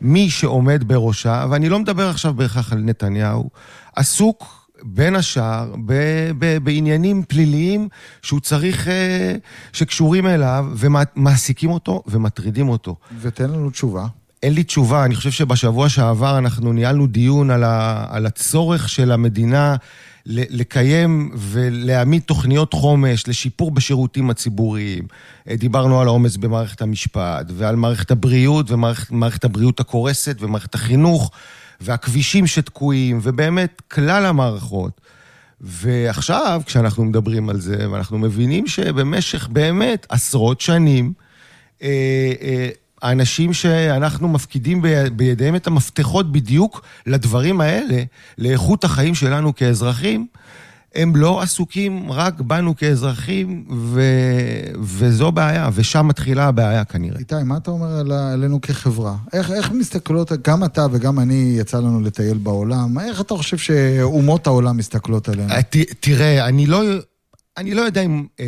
[0.00, 3.50] מי שעומד בראשה, ואני לא מדבר עכשיו בהכרח על נתניהו,
[3.96, 7.88] עסוק בין השאר ב- ב- בעניינים פליליים
[8.22, 9.34] שהוא צריך, אה,
[9.72, 12.96] שקשורים אליו ומעסיקים אותו ומטרידים אותו.
[13.20, 14.06] ותן לנו תשובה.
[14.42, 19.12] אין לי תשובה, אני חושב שבשבוע שעבר אנחנו ניהלנו דיון על, ה, על הצורך של
[19.12, 19.76] המדינה
[20.26, 25.04] לקיים ולהעמיד תוכניות חומש לשיפור בשירותים הציבוריים.
[25.48, 31.30] אה, דיברנו על העומס במערכת המשפט, ועל מערכת הבריאות, ומערכת הבריאות הקורסת, ומערכת החינוך,
[31.80, 35.00] והכבישים שתקועים, ובאמת כלל המערכות.
[35.60, 41.12] ועכשיו, כשאנחנו מדברים על זה, ואנחנו מבינים שבמשך באמת עשרות שנים,
[41.82, 41.88] אה,
[42.42, 42.68] אה,
[43.02, 48.02] האנשים שאנחנו מפקידים בידיהם את המפתחות בדיוק לדברים האלה,
[48.38, 50.26] לאיכות החיים שלנו כאזרחים,
[50.94, 54.00] הם לא עסוקים רק בנו כאזרחים, ו...
[54.80, 57.18] וזו בעיה, ושם מתחילה הבעיה כנראה.
[57.18, 58.12] איתי, מה אתה אומר על...
[58.12, 59.16] עלינו כחברה?
[59.32, 64.46] איך, איך מסתכלות, גם אתה וגם אני יצא לנו לטייל בעולם, איך אתה חושב שאומות
[64.46, 65.48] העולם מסתכלות עלינו?
[65.48, 66.82] ת, תראה, אני לא,
[67.56, 68.26] אני לא יודע אם...
[68.40, 68.46] אה,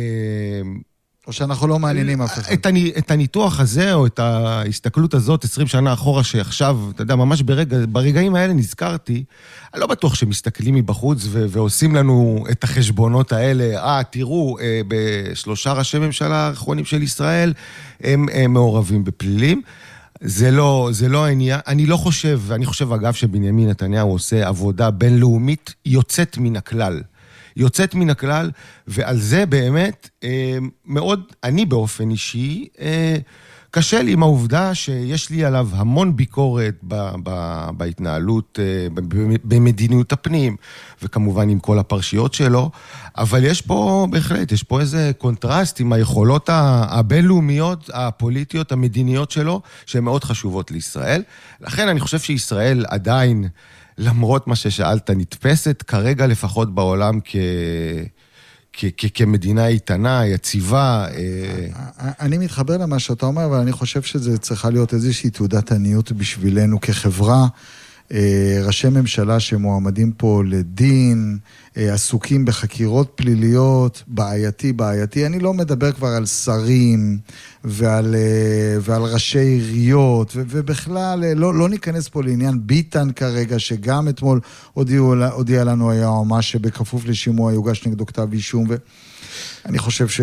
[1.31, 2.51] או שאנחנו לא מעניינים אף אחד.
[2.53, 7.15] את, הני, את הניתוח הזה, או את ההסתכלות הזאת 20 שנה אחורה, שעכשיו, אתה יודע,
[7.15, 9.23] ממש ברגע, ברגעים האלה נזכרתי,
[9.73, 13.83] אני לא בטוח שמסתכלים מבחוץ ו- ועושים לנו את החשבונות האלה.
[13.83, 17.53] אה, תראו, אה, בשלושה ראשי ממשלה האחרונים של ישראל,
[18.03, 19.61] הם, הם מעורבים בפלילים.
[20.21, 24.91] זה לא, זה לא העניין, אני לא חושב, ואני חושב אגב שבנימין נתניהו עושה עבודה
[24.91, 27.01] בינלאומית יוצאת מן הכלל.
[27.55, 28.51] יוצאת מן הכלל,
[28.87, 33.17] ועל זה באמת אה, מאוד, אני באופן אישי, אה,
[33.73, 37.29] קשה לי עם העובדה שיש לי עליו המון ביקורת ב, ב,
[37.77, 38.87] בהתנהלות, אה,
[39.43, 40.55] במדיניות הפנים,
[41.03, 42.71] וכמובן עם כל הפרשיות שלו,
[43.17, 50.03] אבל יש פה, בהחלט, יש פה איזה קונטרסט עם היכולות הבינלאומיות, הפוליטיות, המדיניות שלו, שהן
[50.03, 51.23] מאוד חשובות לישראל.
[51.61, 53.47] לכן אני חושב שישראל עדיין...
[54.01, 57.19] למרות מה ששאלת, נתפסת כרגע לפחות בעולם
[59.13, 61.07] כמדינה איתנה, יציבה.
[61.13, 61.67] אה,
[62.19, 66.81] אני מתחבר למה שאתה אומר, אבל אני חושב שזה צריכה להיות איזושהי תעודת עניות בשבילנו
[66.81, 67.47] כחברה.
[68.13, 71.37] אה, ראשי ממשלה שמועמדים פה לדין,
[71.77, 75.25] אה, עסוקים בחקירות פליליות, בעייתי, בעייתי.
[75.25, 77.17] אני לא מדבר כבר על שרים
[77.63, 84.39] ועל, אה, ועל ראשי עיריות, ובכלל, לא, לא ניכנס פה לעניין ביטן כרגע, שגם אתמול
[84.73, 88.67] הודיעו, הודיע לנו היועמ"ש שבכפוף לשימוע יוגש נגדו כתב אישום,
[89.65, 90.21] ואני חושב ש...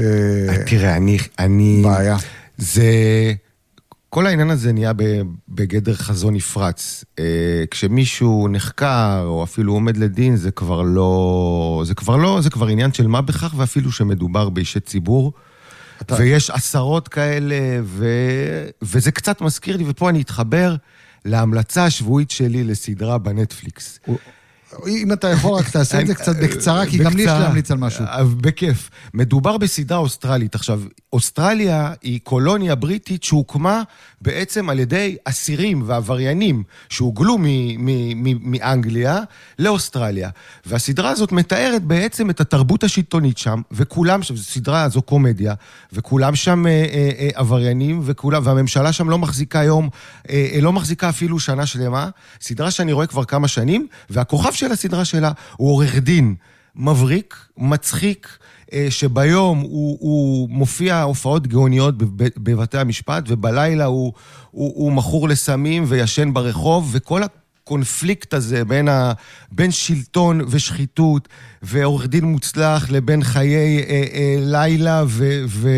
[0.67, 1.19] תראה, אני...
[1.39, 1.83] אני...
[1.85, 2.17] בעיה.
[2.59, 2.83] זה...
[4.11, 4.93] כל העניין הזה נהיה
[5.49, 7.05] בגדר חזון נפרץ.
[7.19, 11.83] אה, כשמישהו נחקר, או אפילו עומד לדין, זה כבר לא...
[11.87, 15.33] זה כבר לא, זה כבר עניין של מה בכך, ואפילו שמדובר באישי ציבור.
[16.19, 18.07] ויש עשרות כאלה, ו...
[18.83, 20.77] וזה קצת מזכיר לי, ופה אני אתחבר
[21.25, 24.01] להמלצה השבועית שלי לסדרה בנטפליקס.
[24.89, 27.29] אם אתה יכול רק תעשה את זה קצת בקצרה, כי גם לי יש.
[27.29, 28.05] להמליץ על משהו.
[28.05, 28.91] אה, בכיף.
[29.15, 30.55] מדובר בסדרה אוסטרלית.
[30.55, 33.83] עכשיו, אוסטרליה היא קולוניה בריטית שהוקמה
[34.21, 37.37] בעצם על ידי אסירים ועבריינים שהוגלו
[38.41, 39.21] מאנגליה
[39.59, 40.31] לאוסטרליה.
[40.67, 45.55] והסדרה הזאת מתארת בעצם את התרבות השלטונית שם, וכולם שם, זו סדרה, זו קומדיה,
[45.93, 49.89] וכולם שם אה, אה, אה, עבריינים, וכולם, והממשלה שם לא מחזיקה היום,
[50.31, 52.09] אה, אה, לא מחזיקה אפילו שנה שלמה.
[52.41, 56.35] סדרה שאני רואה כבר כמה שנים, והכוכב של הסדרה שלה הוא עורך דין.
[56.77, 58.39] מבריק, מצחיק,
[58.73, 64.13] אה, שביום הוא, הוא מופיע הופעות גאוניות בב- בבתי המשפט, ובלילה הוא,
[64.51, 69.13] הוא, הוא מכור לסמים וישן ברחוב, וכל הקונפליקט הזה בין, ה,
[69.53, 71.29] בין שלטון ושחיתות
[71.63, 75.69] ועורך דין מוצלח לבין חיי אה, אה, לילה ו, ו,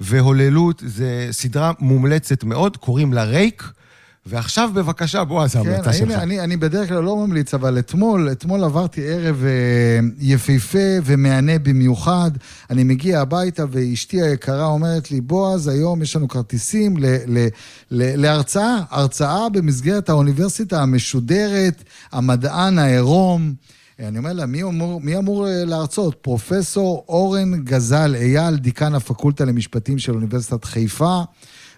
[0.00, 3.72] והוללות, זה סדרה מומלצת מאוד, קוראים לה רייק.
[4.28, 6.10] ועכשיו בבקשה, בועז, ההמלצה כן, שלך.
[6.10, 11.58] הנה, אני, אני בדרך כלל לא ממליץ, אבל אתמול, אתמול עברתי ערב אה, יפהפה ומהנה
[11.58, 12.30] במיוחד.
[12.70, 17.46] אני מגיע הביתה ואשתי היקרה אומרת לי, בועז, היום יש לנו כרטיסים ל, ל,
[17.90, 23.54] ל, להרצאה, הרצאה במסגרת האוניברסיטה המשודרת, המדען העירום.
[23.98, 26.14] אני אומר לה, מי אמור, מי אמור אה, להרצות?
[26.22, 31.22] פרופסור אורן גזל אייל, דיקן הפקולטה למשפטים של אוניברסיטת חיפה.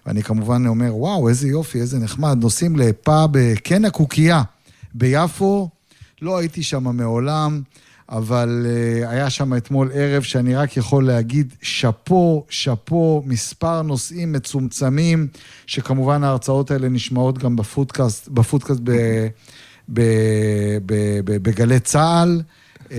[0.05, 2.37] ואני כמובן אומר, וואו, איזה יופי, איזה נחמד.
[2.41, 4.43] נוסעים לפאב אה, קן הקוקייה
[4.93, 5.69] ביפו,
[6.21, 7.61] לא הייתי שם מעולם,
[8.11, 15.27] אבל uh, היה שם אתמול ערב שאני רק יכול להגיד שאפו, שאפו, מספר נושאים מצומצמים,
[15.65, 18.91] שכמובן ההרצאות האלה נשמעות גם בפודקאסט, בפודקאסט ב,
[19.89, 20.01] ב,
[20.85, 20.93] ב,
[21.25, 22.41] ב, בגלי צה"ל.
[22.91, 22.97] אה,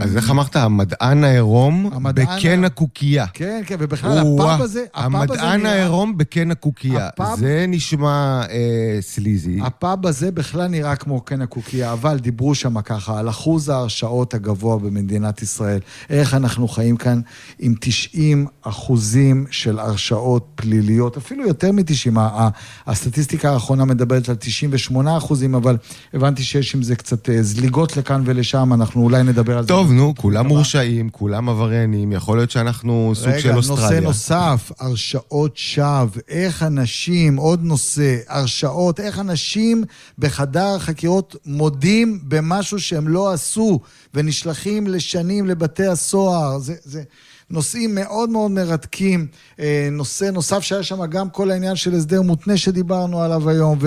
[0.00, 0.56] אז איך אמרת?
[0.56, 3.26] המדען העירום המדען בקן הקוקייה.
[3.34, 7.08] כן, כן, ובכלל הפאב הזה, הפאב הזה המדען נראה- העירום בקן הקוקייה.
[7.38, 8.56] זה נשמע אה,
[9.00, 9.58] סליזי.
[9.62, 14.78] הפאב הזה בכלל נראה כמו קן הקוקייה, אבל דיברו שם ככה על אחוז ההרשעות הגבוה
[14.78, 15.80] במדינת ישראל.
[16.10, 17.20] איך אנחנו חיים כאן
[17.58, 21.80] עם 90 אחוזים של הרשעות פליליות, אפילו יותר מ-90.
[22.18, 22.48] ה- ה-
[22.86, 25.76] הסטטיסטיקה האחרונה מדברת על 98 אחוזים, אבל
[26.14, 29.68] הבנתי שיש עם זה קצת אה, זליגות לכאן ולשם, אנחנו אולי נדבר על זה.
[29.68, 34.00] טוב, נו, כולם מורשעים, כולם עבריינים, יכול להיות שאנחנו סוג של רגע, נושא אוסטרליה.
[34.00, 36.20] נוסף, הרשעות שווא.
[36.28, 39.84] איך אנשים, עוד נושא, הרשעות, איך אנשים
[40.18, 43.80] בחדר חקירות מודים במשהו שהם לא עשו
[44.14, 46.58] ונשלחים לשנים לבתי הסוהר.
[46.58, 47.02] זה, זה
[47.50, 49.26] נושאים מאוד מאוד מרתקים.
[49.60, 53.78] אה, נושא נוסף שהיה שם גם כל העניין של הסדר מותנה שדיברנו עליו היום.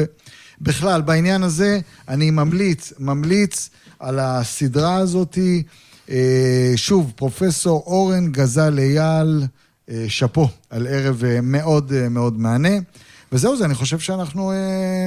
[0.62, 3.70] ובכלל, בעניין הזה אני ממליץ, ממליץ
[4.00, 5.64] על הסדרה הזאתי.
[6.10, 9.44] אה, שוב, פרופסור אורן גזל אייל,
[9.90, 12.78] אה, שאפו על ערב אה, מאוד מאוד מהנה.
[13.34, 14.56] וזהו זה, אני חושב שאנחנו אה,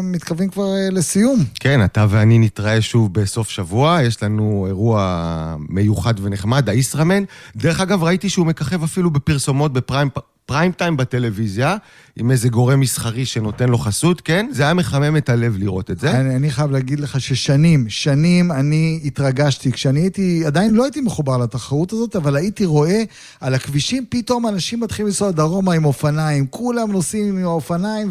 [0.03, 1.45] מתקרבים כבר אה, לסיום.
[1.61, 7.23] כן, אתה ואני נתראה שוב בסוף שבוע, יש לנו אירוע מיוחד ונחמד, הישראמן.
[7.57, 10.09] דרך אגב, ראיתי שהוא מככב אפילו בפרסומות בפריים
[10.47, 11.77] פריים טיים בטלוויזיה,
[12.17, 14.47] עם איזה גורם מסחרי שנותן לו חסות, כן?
[14.53, 16.11] זה היה מחמם את הלב לראות את זה.
[16.11, 19.73] אני, אני חייב להגיד לך ששנים, שנים אני התרגשתי.
[19.73, 23.03] כשאני הייתי, עדיין לא הייתי מחובר לתחרות הזאת, אבל הייתי רואה
[23.41, 28.09] על הכבישים, פתאום אנשים מתחילים לנסוע דרומה עם אופניים, כולם נוסעים עם האופניים,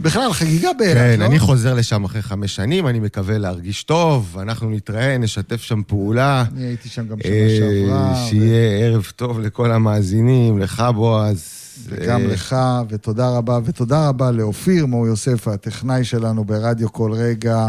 [0.00, 1.26] ובכלל, חגיגה באילת, כן, לא?
[1.26, 6.44] אני חוזר לשם אחרי חמש שנים, אני מקווה להרגיש טוב, אנחנו נתראה, נשתף שם פעולה.
[6.56, 8.26] אני הייתי שם גם שנה אה, שעברה.
[8.28, 11.56] שיהיה ערב טוב לכל המאזינים, לך בועז.
[11.88, 12.56] וגם אה, לך,
[12.88, 17.68] ותודה רבה, ותודה רבה לאופיר מור יוסף, הטכנאי שלנו ברדיו כל רגע.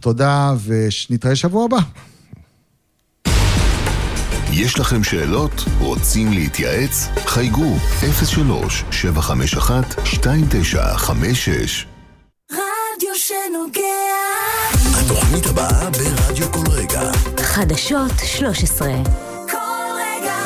[0.00, 1.78] תודה, ונתראה שבוע הבא.
[4.52, 5.64] יש לכם שאלות?
[5.78, 7.08] רוצים להתייעץ?
[7.26, 8.06] חייגו 03-751-2956
[12.52, 13.80] רדיו שנוגע
[14.94, 17.12] התוכנית הבאה ברדיו כל רגע.
[17.40, 18.88] חדשות 13.
[19.50, 19.56] כל
[19.94, 20.36] רגע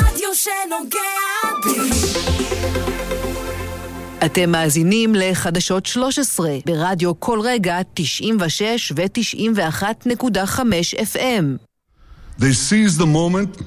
[0.00, 0.98] רדיו שנוגע
[1.64, 1.78] בי
[4.24, 10.60] אתם מאזינים לחדשות 13 ברדיו כל רגע 96 ו-91.5
[11.14, 11.67] FM.
[12.38, 13.60] They seize the moment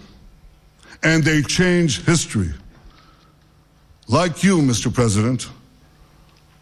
[1.04, 2.52] and they change history.
[4.08, 4.94] Like you, Mr.
[4.94, 5.50] President,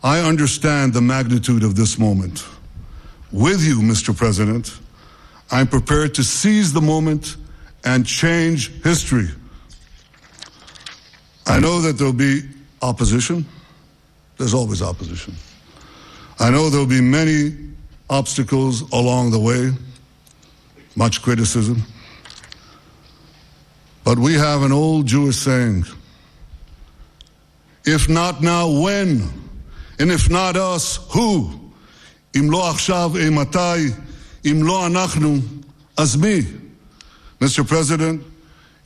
[0.03, 2.45] I understand the magnitude of this moment.
[3.32, 4.16] With you, Mr.
[4.16, 4.80] President,
[5.51, 7.38] I'm prepared to seize the moment
[7.84, 9.28] and change history.
[11.45, 12.41] I know that there'll be
[12.82, 13.45] opposition.
[14.38, 15.36] There's always opposition.
[16.39, 17.55] I know there'll be many
[18.10, 19.72] obstacles along the way,
[20.95, 21.84] much criticism.
[24.05, 25.84] But we have an old Jewish saying
[27.84, 29.22] If not now, when?
[29.99, 31.61] And if not us, who?
[32.36, 33.92] אם לא עכשיו, אימתי?
[34.45, 35.40] אם לא אנחנו,
[35.97, 36.42] אז מי?
[37.40, 37.66] Mr.
[37.66, 38.22] President,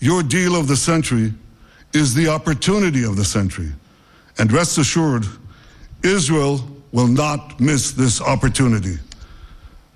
[0.00, 1.32] your deal of the century
[1.92, 3.72] is the opportunity of the century.
[4.38, 5.26] And rest assured,
[6.02, 6.60] Israel
[6.92, 8.98] will not miss this opportunity.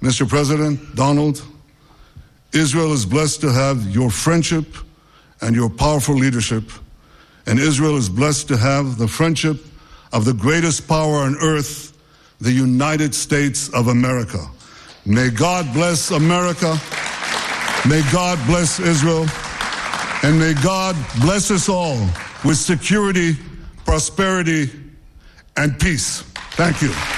[0.00, 0.28] Mr.
[0.28, 1.42] President, Donald,
[2.52, 4.66] Israel is blessed to have your friendship
[5.41, 6.63] and your powerful leadership.
[7.45, 9.57] And Israel is blessed to have the friendship
[10.11, 11.97] of the greatest power on earth,
[12.39, 14.45] the United States of America.
[15.05, 16.77] May God bless America.
[17.87, 19.25] May God bless Israel.
[20.23, 21.97] And may God bless us all
[22.43, 23.33] with security,
[23.85, 24.69] prosperity,
[25.55, 26.21] and peace.
[26.51, 27.16] Thank you.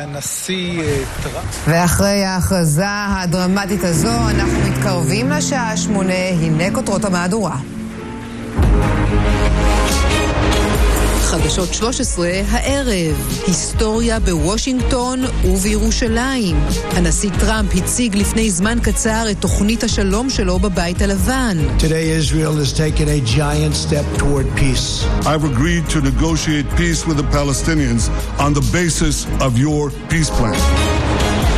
[0.00, 1.64] והנשיא אה, טראמפ...
[1.68, 7.56] ואחרי ההכרזה הדרמטית הזו, אנחנו מתקרבים לשעה שמונה, הנה כותרות המהדורה.
[11.30, 16.56] חדשות 13 הערב, היסטוריה בוושינגטון ובירושלים.
[16.90, 21.56] הנשיא טראמפ הציג לפני זמן קצר את תוכנית השלום שלו בבית הלבן.
[21.78, 25.04] Today, Israel has taken a giant step toward peace.
[25.26, 28.02] I've agreed to negotiate peace with the Palestinians
[28.44, 30.60] on the basis of your peace plan.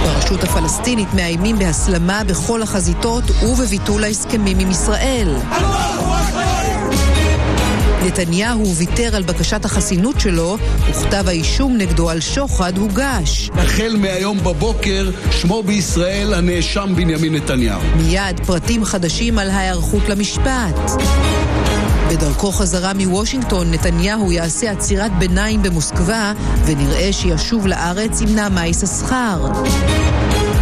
[0.04, 5.36] ברשות הפלסטינית מאיימים בהסלמה בכל החזיתות ובביטול ההסכמים עם ישראל.
[8.06, 10.56] נתניהו ויתר על בקשת החסינות שלו,
[10.90, 13.50] וכתב האישום נגדו על שוחד הוגש.
[13.54, 17.80] החל מהיום בבוקר, שמו בישראל הנאשם בנימין נתניהו.
[17.96, 20.90] מיד פרטים חדשים על ההיערכות למשפט.
[22.10, 26.32] בדרכו חזרה מוושינגטון, נתניהו יעשה עצירת ביניים במוסקבה,
[26.64, 29.46] ונראה שישוב לארץ עם נעמה יששכר.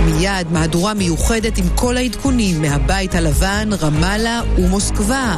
[0.05, 5.36] מיד מהדורה מיוחדת עם כל העדכונים מהבית הלבן, רמאללה ומוסקבה.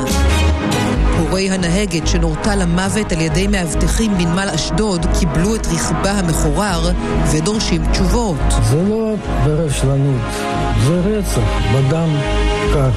[1.32, 6.92] הורי הנהגת שנורתה למוות על ידי מאבטחים בנמל אשדוד קיבלו את רכבה המחורר
[7.30, 8.36] ודורשים תשובות.
[8.70, 9.14] זה לא
[9.44, 10.20] ברשלנות,
[10.86, 11.40] זה רצח,
[11.74, 12.08] בדם
[12.72, 12.90] קר.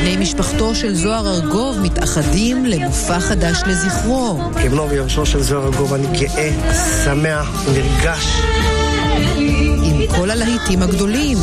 [0.00, 4.40] בני משפחתו של זוהר ארגוב מתאחדים למופע חדש לזכרו.
[4.62, 6.50] כבנו ויורשו של זוהר ארגוב אני גאה,
[7.04, 8.40] שמח, נרגש.
[9.84, 11.38] עם כל הלהיטים הגדולים.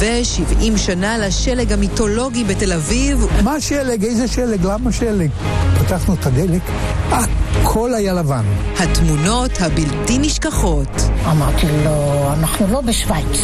[0.00, 3.26] ו-70 שנה לשלג המיתולוגי בתל אביב.
[3.44, 4.04] מה שלג?
[4.04, 4.66] איזה שלג?
[4.66, 5.30] למה שלג?
[5.78, 6.62] פתחנו את הדלק,
[7.10, 8.44] הכל היה לבן.
[8.78, 10.88] התמונות הבלתי נשכחות.
[11.30, 13.40] אמרתי לו, אנחנו לא בשוויץ,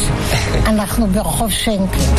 [0.65, 2.09] אנחנו ברחוב שנקין.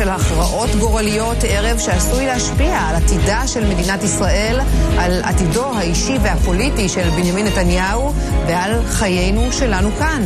[0.00, 4.60] של הכרעות גורליות, ערב שעשוי להשפיע על עתידה של מדינת ישראל,
[4.98, 8.12] על עתידו האישי והפוליטי של בנימין נתניהו
[8.46, 10.22] ועל חיינו שלנו כאן.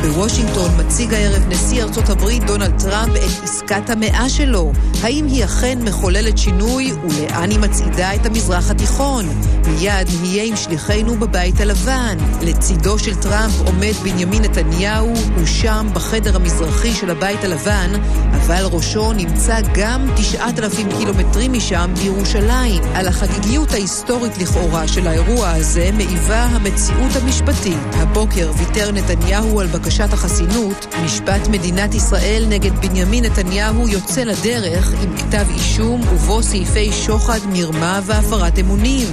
[0.00, 4.72] בוושינגטון מציג הערב נשיא ארצות הברית דונלד טראמפ את עסקת המאה שלו.
[5.02, 9.24] האם היא אכן מחוללת שינוי ולאן היא מצעידה את המזרח התיכון?
[9.66, 12.16] מיד נהיה עם שליחינו בבית הלבן.
[12.42, 17.90] לצידו של טראמפ עומד בנימין נתניהו, הוא שם בחדר המזרחי של הבית הלבן,
[18.32, 22.82] אבל ראשו נמצא גם 9,000 קילומטרים משם בירושלים.
[22.94, 27.78] על החגיגיות ההיסטורית לכאורה של האירוע הזה מעיבה המציאות המשפטית.
[27.92, 35.16] הבוקר ויתר נתניהו על בקשת החסינות, משפט מדינת ישראל נגד בנימין נתניהו יוצא לדרך עם
[35.16, 39.06] כתב אישום ובו סעיפי שוחד, מרמה והפרת אמונים.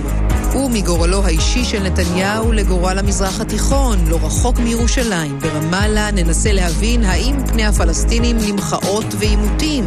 [0.56, 7.66] ומגורלו האישי של נתניהו לגורל המזרח התיכון, לא רחוק מירושלים, ברמאללה, ננסה להבין האם פני
[7.66, 9.86] הפלסטינים למחאות ועימותים.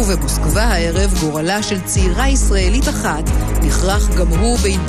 [0.00, 3.30] ובמוסקבה הערב גורלה של צעירה ישראלית אחת
[3.62, 4.82] נכרך גם הוא באינטרנט.